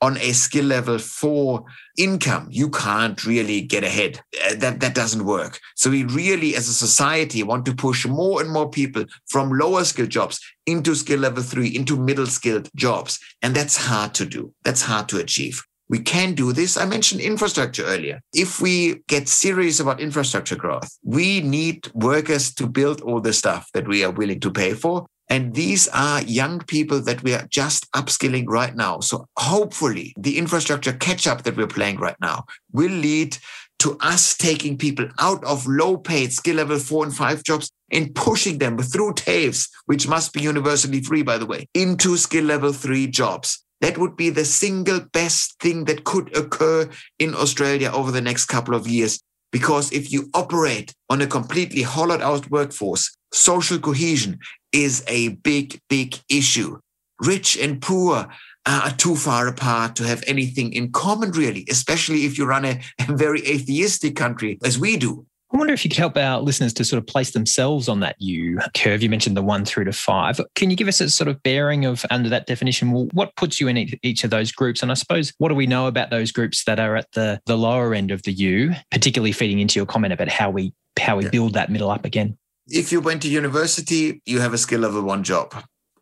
on 0.00 0.18
a 0.18 0.32
skill 0.32 0.66
level 0.66 0.98
four 0.98 1.64
income, 1.96 2.46
you 2.50 2.68
can't 2.68 3.24
really 3.24 3.62
get 3.62 3.84
ahead. 3.84 4.20
Uh, 4.44 4.54
that, 4.56 4.80
that 4.80 4.94
doesn't 4.94 5.24
work. 5.24 5.60
So 5.76 5.90
we 5.90 6.04
really, 6.04 6.56
as 6.56 6.68
a 6.68 6.74
society, 6.74 7.42
want 7.42 7.64
to 7.66 7.74
push 7.74 8.06
more 8.06 8.40
and 8.40 8.50
more 8.50 8.68
people 8.68 9.04
from 9.28 9.50
lower 9.52 9.84
skill 9.84 10.06
jobs 10.06 10.40
into 10.66 10.94
skill 10.94 11.20
level 11.20 11.42
three, 11.42 11.74
into 11.74 11.96
middle 11.96 12.26
skilled 12.26 12.68
jobs. 12.76 13.18
And 13.42 13.54
that's 13.54 13.76
hard 13.76 14.14
to 14.14 14.26
do. 14.26 14.52
That's 14.64 14.82
hard 14.82 15.08
to 15.10 15.18
achieve. 15.18 15.62
We 15.88 15.98
can 15.98 16.34
do 16.34 16.52
this. 16.52 16.76
I 16.76 16.86
mentioned 16.86 17.20
infrastructure 17.20 17.84
earlier. 17.84 18.20
If 18.32 18.60
we 18.60 19.02
get 19.06 19.28
serious 19.28 19.80
about 19.80 20.00
infrastructure 20.00 20.56
growth, 20.56 20.88
we 21.04 21.42
need 21.42 21.88
workers 21.92 22.54
to 22.54 22.66
build 22.66 23.02
all 23.02 23.20
the 23.20 23.34
stuff 23.34 23.68
that 23.74 23.86
we 23.86 24.02
are 24.02 24.10
willing 24.10 24.40
to 24.40 24.50
pay 24.50 24.72
for. 24.72 25.06
And 25.28 25.54
these 25.54 25.88
are 25.88 26.22
young 26.22 26.60
people 26.60 27.00
that 27.02 27.22
we 27.22 27.34
are 27.34 27.46
just 27.50 27.90
upskilling 27.92 28.44
right 28.46 28.76
now. 28.76 29.00
So 29.00 29.26
hopefully 29.36 30.14
the 30.18 30.38
infrastructure 30.38 30.92
catch 30.92 31.26
up 31.26 31.42
that 31.42 31.56
we're 31.56 31.66
playing 31.66 31.98
right 31.98 32.16
now 32.20 32.44
will 32.72 32.90
lead 32.90 33.38
to 33.80 33.96
us 34.00 34.36
taking 34.36 34.78
people 34.78 35.08
out 35.18 35.42
of 35.44 35.66
low 35.66 35.96
paid 35.96 36.32
skill 36.32 36.56
level 36.56 36.78
four 36.78 37.04
and 37.04 37.14
five 37.14 37.42
jobs 37.42 37.70
and 37.90 38.14
pushing 38.14 38.58
them 38.58 38.78
through 38.78 39.12
TAFEs, 39.14 39.68
which 39.86 40.08
must 40.08 40.32
be 40.32 40.40
universally 40.40 41.02
free, 41.02 41.22
by 41.22 41.38
the 41.38 41.46
way, 41.46 41.68
into 41.74 42.16
skill 42.16 42.44
level 42.44 42.72
three 42.72 43.06
jobs. 43.06 43.64
That 43.80 43.98
would 43.98 44.16
be 44.16 44.30
the 44.30 44.44
single 44.44 45.00
best 45.12 45.60
thing 45.60 45.84
that 45.84 46.04
could 46.04 46.34
occur 46.36 46.88
in 47.18 47.34
Australia 47.34 47.90
over 47.92 48.10
the 48.10 48.22
next 48.22 48.46
couple 48.46 48.74
of 48.74 48.88
years. 48.88 49.22
Because 49.54 49.92
if 49.92 50.10
you 50.10 50.28
operate 50.34 50.92
on 51.08 51.22
a 51.22 51.28
completely 51.28 51.82
hollowed 51.82 52.20
out 52.20 52.50
workforce, 52.50 53.16
social 53.32 53.78
cohesion 53.78 54.40
is 54.72 55.04
a 55.06 55.28
big, 55.28 55.80
big 55.88 56.18
issue. 56.28 56.80
Rich 57.20 57.56
and 57.58 57.80
poor 57.80 58.26
uh, 58.66 58.80
are 58.86 58.96
too 58.96 59.14
far 59.14 59.46
apart 59.46 59.94
to 59.94 60.08
have 60.08 60.24
anything 60.26 60.72
in 60.72 60.90
common, 60.90 61.30
really, 61.30 61.64
especially 61.70 62.24
if 62.24 62.36
you 62.36 62.46
run 62.46 62.64
a, 62.64 62.80
a 63.08 63.12
very 63.16 63.46
atheistic 63.46 64.16
country 64.16 64.58
as 64.64 64.76
we 64.76 64.96
do. 64.96 65.24
I 65.52 65.56
wonder 65.56 65.72
if 65.72 65.84
you 65.84 65.88
could 65.88 65.98
help 65.98 66.16
our 66.16 66.40
listeners 66.40 66.72
to 66.74 66.84
sort 66.84 66.98
of 66.98 67.06
place 67.06 67.30
themselves 67.30 67.88
on 67.88 68.00
that 68.00 68.16
U 68.18 68.58
curve. 68.76 69.02
You 69.02 69.08
mentioned 69.08 69.36
the 69.36 69.42
one 69.42 69.64
through 69.64 69.84
to 69.84 69.92
five. 69.92 70.40
Can 70.56 70.70
you 70.70 70.76
give 70.76 70.88
us 70.88 71.00
a 71.00 71.08
sort 71.08 71.28
of 71.28 71.40
bearing 71.42 71.84
of 71.84 72.04
under 72.10 72.28
that 72.28 72.46
definition? 72.46 72.90
Well, 72.90 73.08
what 73.12 73.36
puts 73.36 73.60
you 73.60 73.68
in 73.68 73.88
each 74.02 74.24
of 74.24 74.30
those 74.30 74.50
groups? 74.50 74.82
And 74.82 74.90
I 74.90 74.94
suppose 74.94 75.32
what 75.38 75.50
do 75.50 75.54
we 75.54 75.66
know 75.66 75.86
about 75.86 76.10
those 76.10 76.32
groups 76.32 76.64
that 76.64 76.80
are 76.80 76.96
at 76.96 77.12
the 77.12 77.40
the 77.46 77.56
lower 77.56 77.94
end 77.94 78.10
of 78.10 78.22
the 78.22 78.32
U, 78.32 78.72
particularly 78.90 79.32
feeding 79.32 79.60
into 79.60 79.78
your 79.78 79.86
comment 79.86 80.12
about 80.12 80.28
how 80.28 80.50
we 80.50 80.72
how 80.98 81.16
we 81.16 81.24
yeah. 81.24 81.30
build 81.30 81.54
that 81.54 81.70
middle 81.70 81.90
up 81.90 82.04
again? 82.04 82.36
If 82.66 82.90
you 82.90 83.00
went 83.00 83.22
to 83.22 83.28
university, 83.28 84.22
you 84.24 84.40
have 84.40 84.54
a 84.54 84.58
skill 84.58 84.80
level 84.80 85.02
one 85.02 85.22
job. 85.22 85.54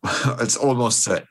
it's 0.39 0.57
almost 0.57 1.03
certain. 1.03 1.27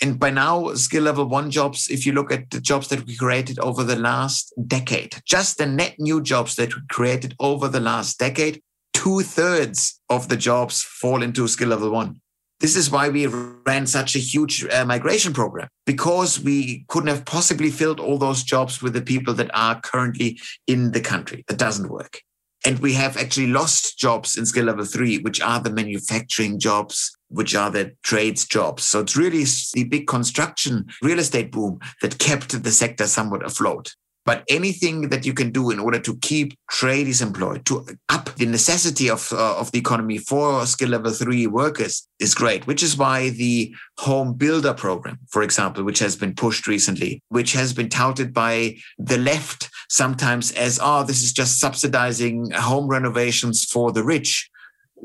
And 0.00 0.18
by 0.18 0.30
now, 0.30 0.72
skill 0.74 1.02
level 1.02 1.26
one 1.26 1.50
jobs, 1.50 1.88
if 1.88 2.06
you 2.06 2.12
look 2.12 2.32
at 2.32 2.50
the 2.50 2.60
jobs 2.60 2.88
that 2.88 3.06
we 3.06 3.16
created 3.16 3.58
over 3.58 3.84
the 3.84 3.96
last 3.96 4.52
decade, 4.66 5.16
just 5.24 5.58
the 5.58 5.66
net 5.66 5.96
new 5.98 6.22
jobs 6.22 6.56
that 6.56 6.74
we 6.74 6.82
created 6.88 7.34
over 7.38 7.68
the 7.68 7.80
last 7.80 8.18
decade, 8.18 8.62
two 8.94 9.20
thirds 9.20 10.00
of 10.08 10.28
the 10.28 10.36
jobs 10.36 10.82
fall 10.82 11.22
into 11.22 11.46
skill 11.46 11.68
level 11.68 11.90
one. 11.90 12.20
This 12.60 12.74
is 12.74 12.90
why 12.90 13.10
we 13.10 13.26
ran 13.26 13.86
such 13.86 14.16
a 14.16 14.18
huge 14.18 14.64
uh, 14.64 14.86
migration 14.86 15.34
program 15.34 15.68
because 15.84 16.40
we 16.40 16.86
couldn't 16.88 17.10
have 17.10 17.26
possibly 17.26 17.70
filled 17.70 18.00
all 18.00 18.16
those 18.16 18.42
jobs 18.42 18.80
with 18.80 18.94
the 18.94 19.02
people 19.02 19.34
that 19.34 19.50
are 19.52 19.78
currently 19.82 20.40
in 20.66 20.92
the 20.92 21.02
country. 21.02 21.44
That 21.48 21.58
doesn't 21.58 21.90
work. 21.90 22.22
And 22.64 22.78
we 22.78 22.94
have 22.94 23.18
actually 23.18 23.48
lost 23.48 23.98
jobs 23.98 24.36
in 24.36 24.46
skill 24.46 24.64
level 24.64 24.86
three, 24.86 25.18
which 25.18 25.40
are 25.42 25.60
the 25.60 25.70
manufacturing 25.70 26.58
jobs, 26.58 27.15
which 27.28 27.54
are 27.54 27.70
the 27.70 27.92
trades 28.02 28.46
jobs. 28.46 28.84
So 28.84 29.00
it's 29.00 29.16
really 29.16 29.44
the 29.74 29.84
big 29.84 30.06
construction 30.06 30.86
real 31.02 31.18
estate 31.18 31.52
boom 31.52 31.80
that 32.02 32.18
kept 32.18 32.62
the 32.62 32.70
sector 32.70 33.06
somewhat 33.06 33.44
afloat. 33.44 33.94
But 34.24 34.42
anything 34.48 35.08
that 35.10 35.24
you 35.24 35.32
can 35.32 35.52
do 35.52 35.70
in 35.70 35.78
order 35.78 36.00
to 36.00 36.16
keep 36.16 36.58
tradies 36.68 37.22
employed, 37.22 37.64
to 37.66 37.86
up 38.08 38.34
the 38.34 38.46
necessity 38.46 39.08
of, 39.08 39.32
uh, 39.32 39.56
of 39.56 39.70
the 39.70 39.78
economy 39.78 40.18
for 40.18 40.66
skill 40.66 40.88
level 40.88 41.12
three 41.12 41.46
workers 41.46 42.08
is 42.18 42.34
great, 42.34 42.66
which 42.66 42.82
is 42.82 42.98
why 42.98 43.30
the 43.30 43.72
home 43.98 44.34
builder 44.34 44.74
program, 44.74 45.20
for 45.28 45.42
example, 45.42 45.84
which 45.84 46.00
has 46.00 46.16
been 46.16 46.34
pushed 46.34 46.66
recently, 46.66 47.22
which 47.28 47.52
has 47.52 47.72
been 47.72 47.88
touted 47.88 48.34
by 48.34 48.76
the 48.98 49.16
left 49.16 49.70
sometimes 49.88 50.50
as, 50.52 50.80
oh, 50.82 51.04
this 51.04 51.22
is 51.22 51.32
just 51.32 51.60
subsidizing 51.60 52.50
home 52.50 52.88
renovations 52.88 53.64
for 53.64 53.92
the 53.92 54.02
rich 54.02 54.50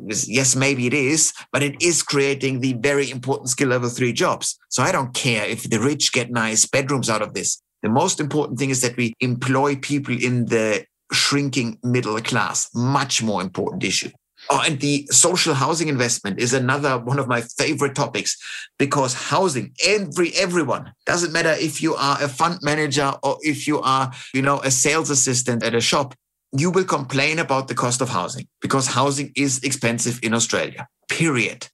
yes, 0.07 0.55
maybe 0.55 0.87
it 0.87 0.93
is, 0.93 1.33
but 1.51 1.63
it 1.63 1.81
is 1.81 2.03
creating 2.03 2.59
the 2.59 2.73
very 2.73 3.09
important 3.09 3.49
skill 3.49 3.69
level 3.69 3.89
three 3.89 4.13
jobs. 4.13 4.57
So 4.69 4.83
I 4.83 4.91
don't 4.91 5.13
care 5.13 5.45
if 5.45 5.69
the 5.69 5.79
rich 5.79 6.11
get 6.11 6.31
nice 6.31 6.65
bedrooms 6.65 7.09
out 7.09 7.21
of 7.21 7.33
this. 7.33 7.61
The 7.81 7.89
most 7.89 8.19
important 8.19 8.59
thing 8.59 8.69
is 8.69 8.81
that 8.81 8.97
we 8.97 9.13
employ 9.19 9.75
people 9.75 10.15
in 10.15 10.45
the 10.45 10.85
shrinking 11.11 11.79
middle 11.83 12.19
class, 12.21 12.69
much 12.73 13.23
more 13.23 13.41
important 13.41 13.83
issue. 13.83 14.09
Oh, 14.49 14.63
and 14.65 14.79
the 14.79 15.05
social 15.11 15.53
housing 15.53 15.87
investment 15.87 16.39
is 16.39 16.53
another 16.53 16.97
one 16.97 17.19
of 17.19 17.27
my 17.27 17.41
favorite 17.41 17.93
topics 17.93 18.37
because 18.79 19.13
housing, 19.13 19.73
every 19.85 20.33
everyone 20.35 20.93
doesn't 21.05 21.31
matter 21.31 21.51
if 21.59 21.81
you 21.81 21.93
are 21.95 22.17
a 22.21 22.27
fund 22.27 22.59
manager 22.63 23.13
or 23.21 23.37
if 23.41 23.67
you 23.67 23.79
are, 23.81 24.11
you 24.33 24.41
know, 24.41 24.59
a 24.61 24.71
sales 24.71 25.11
assistant 25.11 25.63
at 25.63 25.75
a 25.75 25.81
shop 25.81 26.15
you 26.57 26.69
will 26.69 26.83
complain 26.83 27.39
about 27.39 27.67
the 27.67 27.75
cost 27.75 28.01
of 28.01 28.09
housing 28.09 28.47
because 28.61 28.87
housing 28.87 29.31
is 29.35 29.63
expensive 29.63 30.19
in 30.23 30.33
Australia, 30.33 30.87
period. 31.09 31.67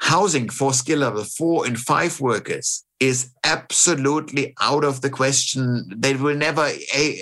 Housing 0.00 0.48
for 0.48 0.72
skill 0.72 1.00
level 1.00 1.24
four 1.24 1.66
and 1.66 1.76
five 1.76 2.20
workers 2.20 2.84
is 3.00 3.30
absolutely 3.44 4.54
out 4.60 4.84
of 4.84 5.00
the 5.00 5.10
question. 5.10 5.90
They 5.94 6.14
will 6.14 6.36
never 6.36 6.70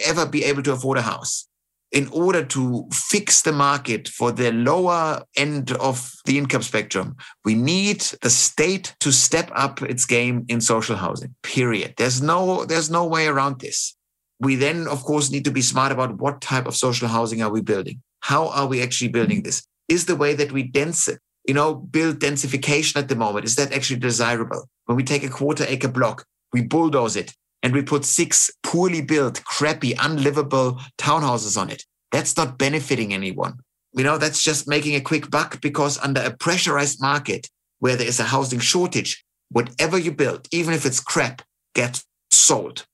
ever 0.04 0.26
be 0.26 0.44
able 0.44 0.62
to 0.64 0.72
afford 0.72 0.98
a 0.98 1.02
house. 1.02 1.48
In 1.92 2.08
order 2.08 2.44
to 2.44 2.86
fix 2.92 3.42
the 3.42 3.52
market 3.52 4.08
for 4.08 4.30
the 4.30 4.52
lower 4.52 5.22
end 5.36 5.72
of 5.72 6.12
the 6.26 6.36
income 6.36 6.62
spectrum, 6.62 7.16
we 7.44 7.54
need 7.54 8.00
the 8.20 8.28
state 8.28 8.94
to 9.00 9.12
step 9.12 9.50
up 9.54 9.80
its 9.82 10.04
game 10.04 10.44
in 10.48 10.60
social 10.60 10.96
housing. 10.96 11.34
Period. 11.42 11.94
There's 11.96 12.20
no 12.20 12.64
there's 12.66 12.90
no 12.90 13.06
way 13.06 13.26
around 13.26 13.60
this. 13.60 13.95
We 14.40 14.56
then, 14.56 14.86
of 14.86 15.02
course, 15.02 15.30
need 15.30 15.44
to 15.44 15.50
be 15.50 15.62
smart 15.62 15.92
about 15.92 16.18
what 16.18 16.40
type 16.40 16.66
of 16.66 16.76
social 16.76 17.08
housing 17.08 17.42
are 17.42 17.50
we 17.50 17.62
building? 17.62 18.02
How 18.20 18.48
are 18.48 18.66
we 18.66 18.82
actually 18.82 19.08
building 19.08 19.42
this? 19.42 19.62
Is 19.88 20.06
the 20.06 20.16
way 20.16 20.34
that 20.34 20.52
we 20.52 20.62
dense 20.62 21.08
it, 21.08 21.20
you 21.46 21.54
know, 21.54 21.74
build 21.74 22.18
densification 22.18 22.96
at 22.96 23.08
the 23.08 23.16
moment, 23.16 23.44
is 23.44 23.54
that 23.56 23.72
actually 23.72 24.00
desirable? 24.00 24.68
When 24.86 24.96
we 24.96 25.04
take 25.04 25.24
a 25.24 25.28
quarter 25.28 25.64
acre 25.68 25.88
block, 25.88 26.24
we 26.52 26.62
bulldoze 26.62 27.16
it, 27.16 27.34
and 27.62 27.72
we 27.72 27.82
put 27.82 28.04
six 28.04 28.50
poorly 28.62 29.02
built, 29.02 29.42
crappy, 29.44 29.94
unlivable 29.94 30.80
townhouses 30.98 31.60
on 31.60 31.70
it. 31.70 31.84
That's 32.12 32.36
not 32.36 32.58
benefiting 32.58 33.12
anyone. 33.12 33.60
You 33.92 34.04
know, 34.04 34.18
that's 34.18 34.42
just 34.42 34.68
making 34.68 34.94
a 34.94 35.00
quick 35.00 35.30
buck 35.30 35.60
because 35.60 35.98
under 35.98 36.20
a 36.20 36.36
pressurized 36.36 37.00
market 37.00 37.48
where 37.78 37.96
there 37.96 38.06
is 38.06 38.20
a 38.20 38.24
housing 38.24 38.58
shortage, 38.58 39.24
whatever 39.50 39.98
you 39.98 40.12
build, 40.12 40.46
even 40.52 40.74
if 40.74 40.84
it's 40.84 41.00
crap, 41.00 41.42
gets 41.74 42.04
sold. 42.30 42.86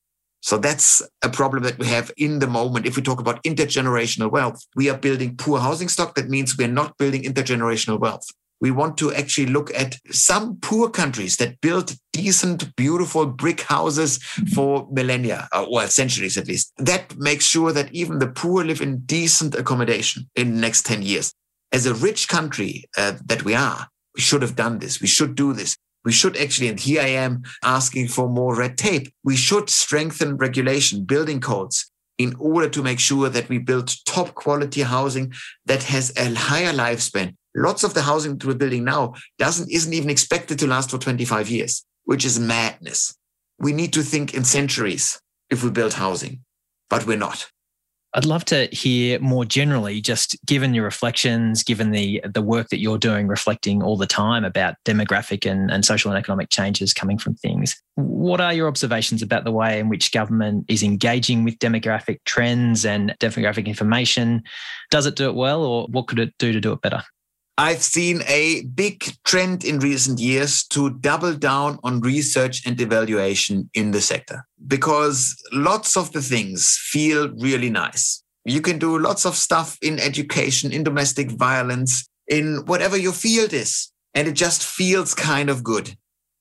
So 0.43 0.59
that's 0.59 1.01
a 1.23 1.29
problem 1.29 1.63
that 1.63 1.79
we 1.79 1.87
have 1.87 2.11
in 2.17 2.41
the 2.41 2.49
moment. 2.49 2.85
If 2.85 2.97
we 2.97 3.03
talk 3.03 3.21
about 3.21 3.43
intergenerational 3.45 4.31
wealth, 4.31 4.67
we 4.75 4.91
are 4.91 4.99
building 4.99 5.37
poor 5.37 5.61
housing 5.61 5.89
stock. 5.89 6.17
That 6.17 6.29
means 6.29 6.59
we're 6.59 6.67
not 6.69 6.99
building 6.99 7.23
intergenerational 7.23 8.01
wealth. 8.01 8.27
We 8.61 8.73
want 8.73 8.97
to 8.99 9.13
actually 9.13 9.47
look 9.47 9.73
at 9.75 9.99
some 10.11 10.57
poor 10.61 10.89
countries 10.89 11.37
that 11.37 11.61
built 11.61 11.97
decent, 12.13 12.75
beautiful 12.77 13.27
brick 13.27 13.63
houses 13.63 14.19
for 14.55 14.89
millennia, 14.91 15.49
or 15.53 15.83
uh, 15.83 15.87
centuries 15.87 16.37
at 16.37 16.49
least. 16.49 16.73
That 16.77 17.17
makes 17.17 17.45
sure 17.45 17.73
that 17.73 17.93
even 17.93 18.19
the 18.19 18.29
poor 18.29 18.65
live 18.65 18.81
in 18.81 19.01
decent 19.01 19.55
accommodation 19.55 20.29
in 20.37 20.55
the 20.55 20.61
next 20.61 20.87
10 20.87 21.03
years. 21.03 21.33
As 21.73 21.87
a 21.87 21.95
rich 21.95 22.29
country 22.29 22.85
uh, 22.97 23.15
that 23.27 23.45
we 23.45 23.55
are, 23.55 23.89
we 24.15 24.21
should 24.21 24.43
have 24.43 24.57
done 24.57 24.79
this. 24.79 25.01
We 25.01 25.09
should 25.09 25.35
do 25.35 25.53
this. 25.53 25.77
We 26.05 26.13
should 26.13 26.37
actually, 26.37 26.69
and 26.69 26.81
here 26.81 27.03
I 27.03 27.09
am 27.09 27.43
asking 27.63 28.09
for 28.09 28.29
more 28.29 28.57
red 28.57 28.77
tape. 28.77 29.13
We 29.25 29.37
should 29.37 29.71
strengthen 29.71 30.37
regulation, 30.37 31.05
building 31.05 31.41
codes 31.41 31.91
in 32.19 32.35
order 32.39 32.69
to 32.69 32.83
make 32.83 33.01
sure 33.01 33.29
that 33.29 33.49
we 33.49 33.59
build 33.59 33.95
top 34.05 34.35
quality 34.35 34.83
housing 34.83 35.33
that 35.67 35.83
has 35.85 36.13
a 36.17 36.35
higher 36.35 36.73
lifespan. 36.73 37.37
Lots 37.55 37.85
of 37.85 37.95
the 37.95 38.03
housing 38.03 38.39
that 38.39 38.47
we're 38.47 38.55
building 38.55 38.85
now 38.85 39.15
doesn't, 39.39 39.71
isn't 39.71 39.93
even 39.93 40.11
expected 40.11 40.59
to 40.59 40.67
last 40.67 40.91
for 40.91 40.99
25 40.99 41.51
years, 41.51 41.85
which 42.05 42.25
is 42.25 42.39
madness. 42.39 43.15
We 43.59 43.73
need 43.73 43.93
to 43.93 44.03
think 44.03 44.35
in 44.35 44.45
centuries 44.45 45.21
if 45.51 45.63
we 45.63 45.71
build 45.71 45.95
housing, 45.95 46.41
but 46.89 47.07
we're 47.07 47.19
not. 47.19 47.51
I'd 48.15 48.27
love 48.27 48.45
to 48.47 48.67
hear 48.73 49.19
more 49.21 49.47
generally, 49.47 50.03
just 50.03 50.37
given 50.45 50.75
your 50.75 50.85
reflections, 50.85 51.63
given 51.63 51.93
the 51.93 52.23
the 52.29 52.43
work 52.43 52.69
that 52.69 52.79
you're 52.79 52.99
doing, 52.99 53.27
reflecting 53.27 53.83
all 53.83 53.97
the 53.97 54.07
time 54.07 54.45
about 54.45 54.75
demographic 54.85 55.51
and, 55.51 55.71
and 55.71 55.85
social 55.85 56.11
and 56.11 56.19
economic 56.19 56.51
changes 56.51 56.93
coming 56.93 57.17
from 57.17 57.35
things. 57.37 57.81
What 57.95 58.41
are 58.41 58.53
your 58.53 58.69
observations 58.69 59.23
about 59.23 59.45
the 59.45 59.53
way 59.53 59.79
in 59.79 59.89
which 59.89 60.13
government 60.13 60.67
is 60.69 60.83
engaging 60.83 61.43
with 61.43 61.59
demographic 61.59 62.19
trends 62.27 62.85
and 62.85 63.15
demographic 63.19 63.67
information? 63.67 64.43
Does 64.91 65.07
it 65.07 65.17
do 65.17 65.31
it 65.31 65.35
well, 65.35 65.63
or 65.63 65.87
what 65.87 66.07
could 66.07 66.19
it 66.19 66.35
do 66.39 66.53
to 66.53 66.61
do 66.61 66.73
it 66.73 66.83
better? 66.83 67.03
I've 67.59 67.83
seen 67.83 68.23
a 68.29 68.63
big 68.63 69.05
trend 69.25 69.63
in 69.63 69.79
recent 69.79 70.19
years 70.19 70.65
to 70.69 70.91
double 71.01 71.35
down 71.35 71.79
on 71.85 72.01
research 72.01 72.67
and 72.67 72.81
evaluation 72.81 73.69
in 73.75 73.91
the 73.91 74.01
sector 74.01 74.47
because 74.67 75.37
lots 75.53 75.97
of 75.97 76.13
the 76.13 76.23
things 76.23 76.79
feel 76.83 77.29
really 77.37 77.69
nice. 77.69 78.23
You 78.47 78.63
can 78.63 78.79
do 78.79 78.99
lots 78.99 79.27
of 79.27 79.37
stuff 79.37 79.77
in 79.83 80.01
education, 80.01 80.73
in 80.73 80.83
domestic 80.83 81.31
violence, 81.31 82.09
in 82.27 82.63
whatever 82.65 82.97
your 82.97 83.13
field 83.13 83.53
is, 83.53 83.93
and 84.15 84.27
it 84.27 84.33
just 84.33 84.65
feels 84.65 85.15
kind 85.15 85.51
of 85.51 85.63
good. 85.63 85.95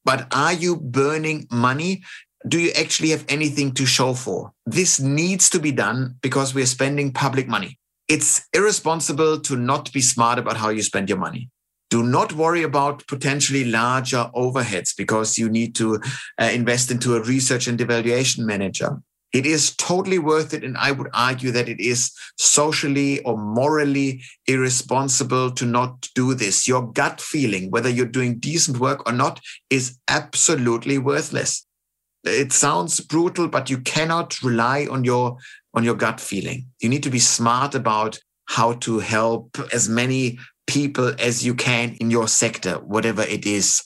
But 0.05 0.33
are 0.33 0.53
you 0.53 0.77
burning 0.77 1.45
money? 1.51 2.03
Do 2.47 2.57
you 2.57 2.71
actually 2.71 3.09
have 3.09 3.25
anything 3.27 3.73
to 3.73 3.85
show 3.85 4.13
for? 4.13 4.53
This 4.65 4.99
needs 4.99 5.49
to 5.51 5.59
be 5.59 5.73
done 5.73 6.15
because 6.21 6.55
we're 6.55 6.65
spending 6.65 7.11
public 7.11 7.47
money 7.47 7.77
it's 8.11 8.45
irresponsible 8.53 9.39
to 9.39 9.55
not 9.55 9.93
be 9.93 10.01
smart 10.01 10.37
about 10.37 10.57
how 10.57 10.67
you 10.67 10.83
spend 10.83 11.07
your 11.07 11.17
money. 11.17 11.49
Do 11.89 12.03
not 12.03 12.33
worry 12.33 12.61
about 12.61 13.07
potentially 13.07 13.63
larger 13.63 14.29
overheads 14.35 14.93
because 14.97 15.37
you 15.37 15.49
need 15.49 15.75
to 15.75 16.01
uh, 16.37 16.49
invest 16.53 16.91
into 16.91 17.15
a 17.15 17.23
research 17.23 17.67
and 17.67 17.79
evaluation 17.79 18.45
manager. 18.45 19.01
It 19.31 19.45
is 19.45 19.73
totally 19.77 20.19
worth 20.19 20.53
it. 20.53 20.65
And 20.65 20.75
I 20.77 20.91
would 20.91 21.07
argue 21.13 21.51
that 21.51 21.69
it 21.69 21.79
is 21.79 22.11
socially 22.37 23.21
or 23.21 23.37
morally 23.37 24.21
irresponsible 24.45 25.51
to 25.51 25.65
not 25.65 26.09
do 26.13 26.33
this. 26.33 26.67
Your 26.67 26.91
gut 26.91 27.21
feeling, 27.21 27.71
whether 27.71 27.89
you're 27.89 28.05
doing 28.05 28.39
decent 28.39 28.77
work 28.77 29.07
or 29.07 29.13
not, 29.13 29.39
is 29.69 29.97
absolutely 30.09 30.97
worthless. 30.97 31.65
It 32.25 32.51
sounds 32.51 32.99
brutal, 32.99 33.47
but 33.47 33.69
you 33.69 33.79
cannot 33.79 34.41
rely 34.43 34.85
on 34.91 35.05
your 35.05 35.37
on 35.73 35.83
your 35.83 35.95
gut 35.95 36.19
feeling. 36.19 36.67
You 36.81 36.89
need 36.89 37.03
to 37.03 37.09
be 37.09 37.19
smart 37.19 37.75
about 37.75 38.19
how 38.45 38.73
to 38.73 38.99
help 38.99 39.57
as 39.73 39.87
many 39.87 40.37
people 40.67 41.13
as 41.19 41.45
you 41.45 41.55
can 41.55 41.95
in 41.99 42.11
your 42.11 42.27
sector, 42.27 42.75
whatever 42.75 43.23
it 43.23 43.45
is. 43.45 43.83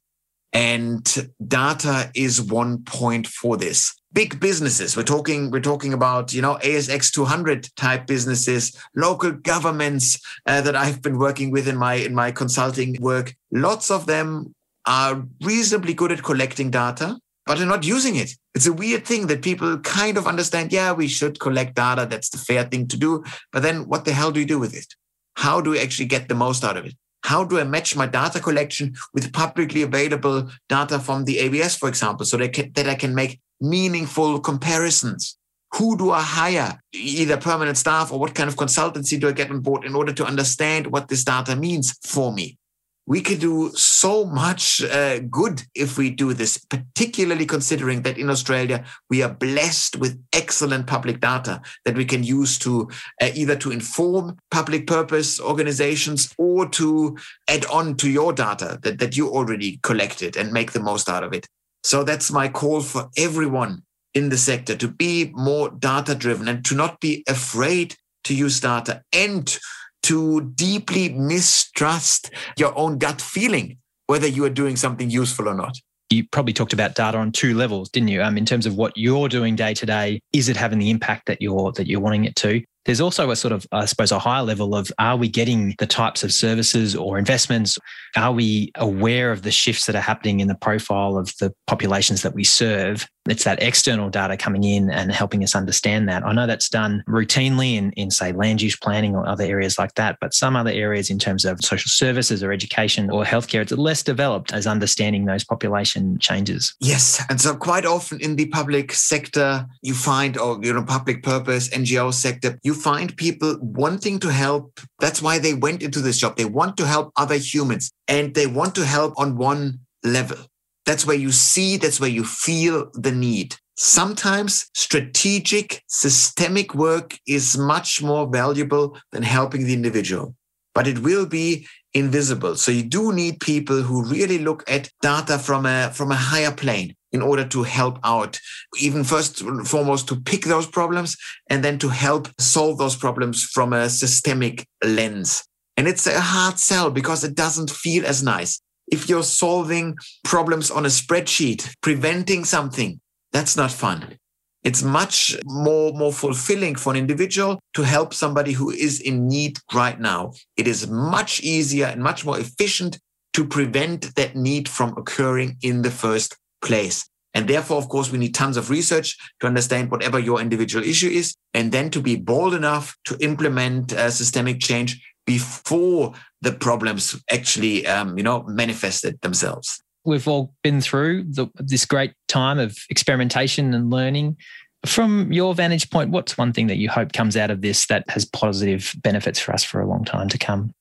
And 0.53 1.05
data 1.45 2.09
is 2.15 2.41
one 2.41 2.83
point 2.83 3.27
for 3.27 3.57
this. 3.57 3.93
Big 4.13 4.39
businesses. 4.39 4.95
We're 4.95 5.03
talking, 5.03 5.51
we're 5.51 5.59
talking 5.59 5.93
about, 5.93 6.33
you 6.33 6.41
know, 6.41 6.55
ASX 6.63 7.11
200 7.11 7.67
type 7.75 8.07
businesses, 8.07 8.75
local 8.95 9.33
governments 9.33 10.17
uh, 10.45 10.61
that 10.61 10.75
I've 10.75 11.01
been 11.01 11.17
working 11.17 11.51
with 11.51 11.67
in 11.67 11.75
my, 11.75 11.95
in 11.95 12.15
my 12.15 12.31
consulting 12.31 12.95
work. 13.01 13.35
Lots 13.51 13.91
of 13.91 14.05
them 14.05 14.55
are 14.87 15.25
reasonably 15.41 15.93
good 15.93 16.13
at 16.13 16.23
collecting 16.23 16.71
data 16.71 17.17
but 17.45 17.57
they're 17.57 17.67
not 17.67 17.85
using 17.85 18.15
it. 18.15 18.31
It's 18.53 18.67
a 18.67 18.73
weird 18.73 19.05
thing 19.05 19.27
that 19.27 19.41
people 19.41 19.77
kind 19.79 20.17
of 20.17 20.27
understand. 20.27 20.71
Yeah, 20.71 20.93
we 20.93 21.07
should 21.07 21.39
collect 21.39 21.75
data. 21.75 22.07
That's 22.09 22.29
the 22.29 22.37
fair 22.37 22.63
thing 22.63 22.87
to 22.87 22.97
do. 22.97 23.23
But 23.51 23.63
then 23.63 23.87
what 23.87 24.05
the 24.05 24.13
hell 24.13 24.31
do 24.31 24.39
you 24.39 24.45
do 24.45 24.59
with 24.59 24.75
it? 24.75 24.95
How 25.35 25.61
do 25.61 25.71
we 25.71 25.79
actually 25.79 26.07
get 26.07 26.27
the 26.27 26.35
most 26.35 26.63
out 26.63 26.77
of 26.77 26.85
it? 26.85 26.95
How 27.23 27.43
do 27.43 27.59
I 27.59 27.63
match 27.63 27.95
my 27.95 28.05
data 28.05 28.39
collection 28.39 28.95
with 29.13 29.33
publicly 29.33 29.81
available 29.81 30.49
data 30.69 30.99
from 30.99 31.25
the 31.25 31.39
ABS, 31.39 31.75
for 31.75 31.89
example, 31.89 32.25
so 32.25 32.37
that, 32.37 32.53
can, 32.53 32.71
that 32.73 32.87
I 32.87 32.95
can 32.95 33.15
make 33.15 33.39
meaningful 33.59 34.39
comparisons? 34.39 35.37
Who 35.73 35.97
do 35.97 36.11
I 36.11 36.21
hire, 36.21 36.79
either 36.93 37.37
permanent 37.37 37.77
staff 37.77 38.11
or 38.11 38.19
what 38.19 38.35
kind 38.35 38.47
of 38.47 38.55
consultancy 38.55 39.19
do 39.19 39.27
I 39.27 39.33
get 39.33 39.49
on 39.49 39.59
board 39.59 39.85
in 39.85 39.95
order 39.95 40.13
to 40.13 40.25
understand 40.25 40.87
what 40.87 41.07
this 41.07 41.23
data 41.23 41.55
means 41.55 41.97
for 42.03 42.31
me? 42.31 42.57
We 43.07 43.21
could 43.21 43.39
do 43.39 43.71
so 43.75 44.25
much 44.25 44.83
uh, 44.83 45.19
good 45.19 45.61
if 45.75 45.97
we 45.97 46.09
do 46.09 46.33
this, 46.33 46.57
particularly 46.57 47.45
considering 47.45 48.01
that 48.01 48.17
in 48.17 48.29
Australia 48.29 48.83
we 49.09 49.21
are 49.21 49.29
blessed 49.29 49.97
with 49.97 50.21
excellent 50.33 50.87
public 50.87 51.21
data 51.21 51.61
that 51.85 51.95
we 51.95 52.05
can 52.05 52.23
use 52.23 52.57
to 52.59 52.89
uh, 53.21 53.29
either 53.35 53.55
to 53.55 53.71
inform 53.71 54.37
public 54.49 54.87
purpose 54.87 55.39
organizations 55.39 56.33
or 56.37 56.67
to 56.69 57.15
add 57.47 57.65
on 57.67 57.95
to 57.95 58.09
your 58.09 58.33
data 58.33 58.79
that, 58.81 58.99
that 58.99 59.15
you 59.15 59.29
already 59.29 59.79
collected 59.83 60.35
and 60.35 60.51
make 60.51 60.71
the 60.71 60.79
most 60.79 61.07
out 61.07 61.23
of 61.23 61.33
it. 61.33 61.47
So 61.83 62.03
that's 62.03 62.31
my 62.31 62.49
call 62.49 62.81
for 62.81 63.09
everyone 63.17 63.83
in 64.15 64.29
the 64.29 64.37
sector 64.37 64.75
to 64.77 64.87
be 64.87 65.31
more 65.35 65.69
data 65.69 66.15
driven 66.15 66.47
and 66.47 66.65
to 66.65 66.73
not 66.73 66.99
be 66.99 67.23
afraid 67.27 67.95
to 68.23 68.33
use 68.33 68.59
data 68.59 69.03
and 69.13 69.59
to 70.05 70.41
deeply 70.55 71.09
mistrust 71.09 72.31
your 72.57 72.77
own 72.77 72.97
gut 72.97 73.21
feeling, 73.21 73.77
whether 74.07 74.27
you 74.27 74.45
are 74.45 74.49
doing 74.49 74.75
something 74.75 75.09
useful 75.09 75.49
or 75.49 75.55
not. 75.55 75.77
You 76.11 76.27
probably 76.31 76.53
talked 76.53 76.73
about 76.73 76.93
data 76.93 77.17
on 77.17 77.31
two 77.31 77.55
levels, 77.55 77.89
didn't 77.89 78.09
you? 78.09 78.21
Um, 78.21 78.37
in 78.37 78.45
terms 78.45 78.67
of 78.67 78.75
what 78.75 78.95
you're 78.95 79.27
doing 79.27 79.55
day 79.55 79.73
to 79.73 79.85
day, 79.85 80.19
is 80.33 80.47
it 80.49 80.55
having 80.55 80.77
the 80.77 80.91
impact 80.91 81.25
that 81.25 81.41
you're 81.41 81.71
that 81.73 81.87
you're 81.87 81.99
wanting 81.99 82.25
it 82.25 82.35
to? 82.37 82.61
There's 82.85 83.01
also 83.01 83.31
a 83.31 83.35
sort 83.35 83.51
of, 83.51 83.65
I 83.71 83.85
suppose, 83.85 84.11
a 84.11 84.19
higher 84.19 84.43
level 84.43 84.75
of 84.75 84.91
are 84.99 85.17
we 85.17 85.27
getting 85.27 85.73
the 85.79 85.87
types 85.87 86.23
of 86.23 86.31
services 86.31 86.95
or 86.95 87.17
investments? 87.17 87.79
Are 88.15 88.31
we 88.31 88.71
aware 88.75 89.31
of 89.31 89.41
the 89.41 89.49
shifts 89.49 89.87
that 89.87 89.95
are 89.95 90.01
happening 90.01 90.39
in 90.39 90.47
the 90.47 90.55
profile 90.55 91.17
of 91.17 91.33
the 91.39 91.51
populations 91.65 92.21
that 92.21 92.35
we 92.35 92.43
serve? 92.43 93.07
It's 93.27 93.43
that 93.43 93.61
external 93.61 94.09
data 94.09 94.37
coming 94.37 94.63
in 94.63 94.89
and 94.89 95.11
helping 95.11 95.43
us 95.43 95.55
understand 95.55 96.07
that. 96.09 96.25
I 96.25 96.33
know 96.33 96.45
that's 96.45 96.69
done 96.69 97.03
routinely 97.07 97.75
in, 97.75 97.91
in, 97.93 98.11
say, 98.11 98.31
land 98.31 98.61
use 98.61 98.75
planning 98.75 99.15
or 99.15 99.27
other 99.27 99.43
areas 99.43 99.79
like 99.79 99.95
that, 99.95 100.17
but 100.21 100.33
some 100.33 100.55
other 100.55 100.71
areas 100.71 101.09
in 101.09 101.17
terms 101.17 101.43
of 101.43 101.59
social 101.63 101.89
services 101.89 102.43
or 102.43 102.51
education 102.51 103.09
or 103.09 103.23
healthcare, 103.23 103.61
it's 103.61 103.71
less 103.71 104.03
developed 104.03 104.53
as 104.53 104.67
understanding 104.67 105.25
those 105.25 105.43
population 105.43 106.19
changes. 106.19 106.75
Yes. 106.79 107.23
And 107.29 107.41
so 107.41 107.55
quite 107.55 107.85
often 107.85 108.19
in 108.19 108.35
the 108.35 108.45
public 108.47 108.91
sector, 108.91 109.65
you 109.81 109.93
find, 109.93 110.37
or, 110.37 110.59
you 110.61 110.73
know, 110.73 110.83
public 110.83 111.23
purpose, 111.23 111.69
NGO 111.69 112.13
sector, 112.13 112.59
you 112.63 112.73
find 112.73 113.15
people 113.17 113.57
wanting 113.61 114.19
to 114.19 114.31
help. 114.31 114.79
That's 114.99 115.21
why 115.21 115.39
they 115.39 115.53
went 115.53 115.81
into 115.81 115.99
this 115.99 116.19
job. 116.19 116.37
They 116.37 116.45
want 116.45 116.77
to 116.77 116.85
help 116.85 117.11
other 117.17 117.37
humans 117.37 117.91
and 118.07 118.33
they 118.35 118.47
want 118.47 118.75
to 118.75 118.85
help 118.85 119.13
on 119.17 119.37
one 119.37 119.79
level. 120.03 120.37
That's 120.85 121.05
where 121.05 121.17
you 121.17 121.31
see, 121.31 121.77
that's 121.77 121.99
where 121.99 122.09
you 122.09 122.23
feel 122.23 122.89
the 122.93 123.11
need. 123.11 123.55
Sometimes 123.77 124.69
strategic, 124.73 125.83
systemic 125.87 126.73
work 126.75 127.17
is 127.27 127.57
much 127.57 128.01
more 128.01 128.27
valuable 128.27 128.97
than 129.11 129.23
helping 129.23 129.65
the 129.65 129.73
individual, 129.73 130.35
but 130.73 130.87
it 130.87 130.99
will 130.99 131.25
be 131.25 131.67
invisible. 131.93 132.55
So 132.55 132.71
you 132.71 132.83
do 132.83 133.11
need 133.11 133.39
people 133.39 133.81
who 133.81 134.05
really 134.05 134.37
look 134.37 134.69
at 134.69 134.89
data 135.01 135.39
from 135.39 135.65
a, 135.65 135.91
from 135.93 136.11
a 136.11 136.15
higher 136.15 136.51
plane 136.51 136.95
in 137.11 137.21
order 137.21 137.45
to 137.47 137.63
help 137.63 137.97
out, 138.03 138.39
even 138.79 139.03
first 139.03 139.41
and 139.41 139.67
foremost 139.67 140.07
to 140.09 140.19
pick 140.21 140.43
those 140.43 140.67
problems 140.67 141.17
and 141.49 141.63
then 141.63 141.79
to 141.79 141.89
help 141.89 142.27
solve 142.39 142.77
those 142.77 142.95
problems 142.95 143.43
from 143.43 143.73
a 143.73 143.89
systemic 143.89 144.67
lens. 144.83 145.45
And 145.77 145.87
it's 145.87 146.07
a 146.07 146.19
hard 146.19 146.59
sell 146.59 146.91
because 146.91 147.23
it 147.23 147.35
doesn't 147.35 147.71
feel 147.71 148.05
as 148.05 148.21
nice 148.21 148.61
if 148.87 149.09
you're 149.09 149.23
solving 149.23 149.97
problems 150.23 150.71
on 150.71 150.85
a 150.85 150.89
spreadsheet, 150.89 151.73
preventing 151.81 152.45
something, 152.45 152.99
that's 153.31 153.57
not 153.57 153.71
fun. 153.71 154.17
It's 154.63 154.81
much 154.81 155.37
more, 155.45 155.93
more 155.93 156.11
fulfilling 156.11 156.75
for 156.75 156.91
an 156.91 156.97
individual 156.97 157.59
to 157.75 157.83
help 157.83 158.13
somebody 158.13 158.51
who 158.53 158.71
is 158.71 158.99
in 158.99 159.27
need 159.27 159.59
right 159.73 159.99
now. 159.99 160.33
It 160.57 160.67
is 160.67 160.87
much 160.87 161.41
easier 161.41 161.85
and 161.85 162.01
much 162.01 162.25
more 162.25 162.39
efficient 162.39 162.99
to 163.33 163.45
prevent 163.45 164.15
that 164.15 164.35
need 164.35 164.67
from 164.67 164.97
occurring 164.97 165.57
in 165.61 165.83
the 165.83 165.91
first 165.91 166.35
place. 166.63 167.07
And 167.35 167.47
therefore, 167.47 167.77
of 167.77 167.89
course, 167.89 168.11
we 168.11 168.17
need 168.17 168.33
tons 168.33 168.55
of 168.55 168.69
research 168.69 169.17
to 169.41 169.47
understand 169.47 169.91
whatever 169.91 170.17
your 170.17 170.39
individual 170.39 170.85
issue 170.85 171.09
is, 171.09 171.35
and 171.53 171.71
then 171.71 171.89
to 171.89 172.01
be 172.01 172.15
bold 172.15 172.53
enough 172.53 172.95
to 173.05 173.17
implement 173.19 173.93
uh, 173.93 174.09
systemic 174.09 174.61
change 174.61 175.05
before 175.25 176.13
the 176.41 176.51
problems 176.51 177.19
actually, 177.31 177.85
um, 177.87 178.17
you 178.17 178.23
know, 178.23 178.43
manifested 178.43 179.19
themselves. 179.21 179.81
We've 180.03 180.27
all 180.27 180.53
been 180.63 180.81
through 180.81 181.23
the, 181.23 181.47
this 181.55 181.85
great 181.85 182.13
time 182.27 182.59
of 182.59 182.77
experimentation 182.89 183.73
and 183.73 183.89
learning. 183.89 184.37
From 184.85 185.33
your 185.33 185.55
vantage 185.55 185.89
point, 185.89 186.11
what's 186.11 186.37
one 186.37 186.53
thing 186.53 186.67
that 186.67 186.77
you 186.77 186.89
hope 186.89 187.11
comes 187.11 187.35
out 187.35 187.49
of 187.49 187.61
this 187.61 187.87
that 187.87 188.07
has 188.09 188.23
positive 188.23 188.93
benefits 189.01 189.39
for 189.39 189.51
us 189.51 189.63
for 189.63 189.81
a 189.81 189.87
long 189.87 190.05
time 190.05 190.29
to 190.29 190.37
come? 190.37 190.73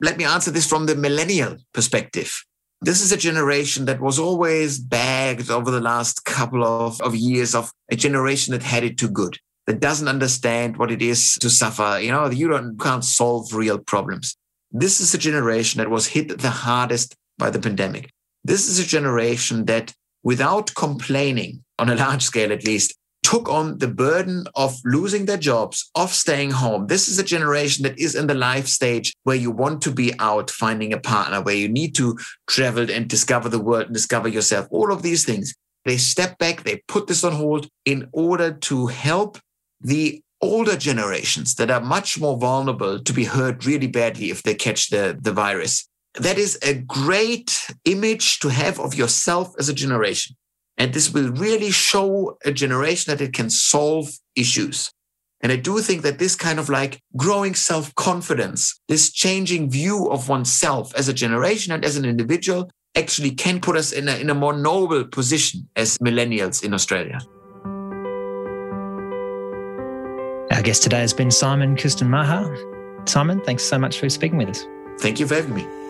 Let 0.00 0.16
me 0.16 0.24
answer 0.24 0.50
this 0.50 0.66
from 0.66 0.86
the 0.86 0.94
millennial 0.94 1.58
perspective 1.74 2.32
this 2.82 3.00
is 3.00 3.12
a 3.12 3.16
generation 3.16 3.84
that 3.84 4.00
was 4.00 4.18
always 4.18 4.78
bagged 4.78 5.50
over 5.50 5.70
the 5.70 5.80
last 5.80 6.24
couple 6.24 6.64
of, 6.64 7.00
of 7.00 7.14
years 7.14 7.54
of 7.54 7.72
a 7.90 7.96
generation 7.96 8.52
that 8.52 8.62
had 8.62 8.82
it 8.82 8.98
too 8.98 9.08
good, 9.08 9.38
that 9.66 9.80
doesn't 9.80 10.08
understand 10.08 10.76
what 10.76 10.90
it 10.90 11.02
is 11.02 11.34
to 11.40 11.48
suffer. 11.48 11.98
You 12.00 12.10
know, 12.10 12.28
you 12.30 12.48
don't 12.48 12.78
can't 12.78 13.04
solve 13.04 13.54
real 13.54 13.78
problems. 13.78 14.36
This 14.70 15.00
is 15.00 15.14
a 15.14 15.18
generation 15.18 15.78
that 15.78 15.90
was 15.90 16.08
hit 16.08 16.40
the 16.40 16.50
hardest 16.50 17.14
by 17.38 17.50
the 17.50 17.60
pandemic. 17.60 18.10
This 18.44 18.68
is 18.68 18.78
a 18.78 18.86
generation 18.86 19.66
that, 19.66 19.94
without 20.22 20.74
complaining 20.74 21.62
on 21.78 21.88
a 21.88 21.94
large 21.94 22.22
scale 22.22 22.52
at 22.52 22.64
least, 22.64 22.96
took 23.22 23.48
on 23.48 23.78
the 23.78 23.88
burden 23.88 24.44
of 24.56 24.80
losing 24.84 25.26
their 25.26 25.36
jobs, 25.36 25.90
of 25.94 26.12
staying 26.12 26.50
home. 26.50 26.88
This 26.88 27.06
is 27.06 27.18
a 27.18 27.24
generation 27.24 27.84
that 27.84 27.98
is 27.98 28.16
in 28.16 28.26
the 28.26 28.34
life 28.34 28.66
stage 28.66 29.14
where 29.22 29.36
you 29.36 29.50
want 29.50 29.80
to 29.82 29.92
be 29.92 30.12
out 30.18 30.50
finding 30.50 30.92
a 30.92 30.98
partner, 30.98 31.40
where 31.40 31.54
you 31.54 31.68
need 31.68 31.94
to 31.96 32.18
travel 32.48 32.90
and 32.90 33.08
discover 33.08 33.48
the 33.48 33.60
world 33.60 33.86
and 33.86 33.94
discover 33.94 34.28
yourself. 34.28 34.66
All 34.70 34.92
of 34.92 35.02
these 35.02 35.24
things. 35.24 35.54
They 35.84 35.96
step 35.96 36.38
back, 36.38 36.62
they 36.62 36.82
put 36.86 37.08
this 37.08 37.24
on 37.24 37.32
hold 37.32 37.68
in 37.84 38.08
order 38.12 38.52
to 38.52 38.86
help 38.86 39.38
the 39.82 40.22
older 40.40 40.76
generations 40.76 41.54
that 41.54 41.70
are 41.70 41.80
much 41.80 42.18
more 42.18 42.36
vulnerable 42.36 42.98
to 42.98 43.12
be 43.12 43.24
hurt 43.24 43.64
really 43.64 43.86
badly 43.86 44.30
if 44.30 44.42
they 44.42 44.54
catch 44.54 44.90
the, 44.90 45.16
the 45.20 45.32
virus. 45.32 45.88
That 46.14 46.36
is 46.36 46.58
a 46.62 46.74
great 46.74 47.66
image 47.84 48.40
to 48.40 48.48
have 48.48 48.78
of 48.78 48.94
yourself 48.94 49.54
as 49.58 49.68
a 49.68 49.74
generation. 49.74 50.36
And 50.76 50.92
this 50.92 51.12
will 51.12 51.30
really 51.30 51.70
show 51.70 52.36
a 52.44 52.52
generation 52.52 53.10
that 53.10 53.22
it 53.22 53.32
can 53.32 53.50
solve 53.50 54.10
issues. 54.34 54.90
And 55.42 55.52
I 55.52 55.56
do 55.56 55.78
think 55.80 56.02
that 56.02 56.18
this 56.18 56.36
kind 56.36 56.58
of 56.58 56.68
like 56.68 57.00
growing 57.16 57.54
self 57.54 57.94
confidence, 57.94 58.80
this 58.88 59.12
changing 59.12 59.70
view 59.70 60.08
of 60.10 60.28
oneself 60.28 60.94
as 60.94 61.08
a 61.08 61.12
generation 61.14 61.72
and 61.72 61.84
as 61.84 61.96
an 61.96 62.04
individual 62.04 62.70
actually 62.94 63.30
can 63.30 63.60
put 63.60 63.76
us 63.76 63.92
in 63.92 64.08
a, 64.08 64.16
in 64.16 64.30
a 64.30 64.34
more 64.34 64.52
noble 64.52 65.04
position 65.04 65.68
as 65.76 65.98
millennials 65.98 66.62
in 66.62 66.74
Australia. 66.74 67.18
Our 70.62 70.66
guest 70.66 70.84
today 70.84 71.00
has 71.00 71.12
been 71.12 71.32
Simon 71.32 71.74
Kuestenmacher. 71.74 73.08
Simon, 73.08 73.40
thanks 73.40 73.64
so 73.64 73.80
much 73.80 73.98
for 73.98 74.08
speaking 74.08 74.38
with 74.38 74.50
us. 74.50 74.64
Thank 75.00 75.18
you 75.18 75.26
for 75.26 75.34
having 75.34 75.56
me. 75.56 75.81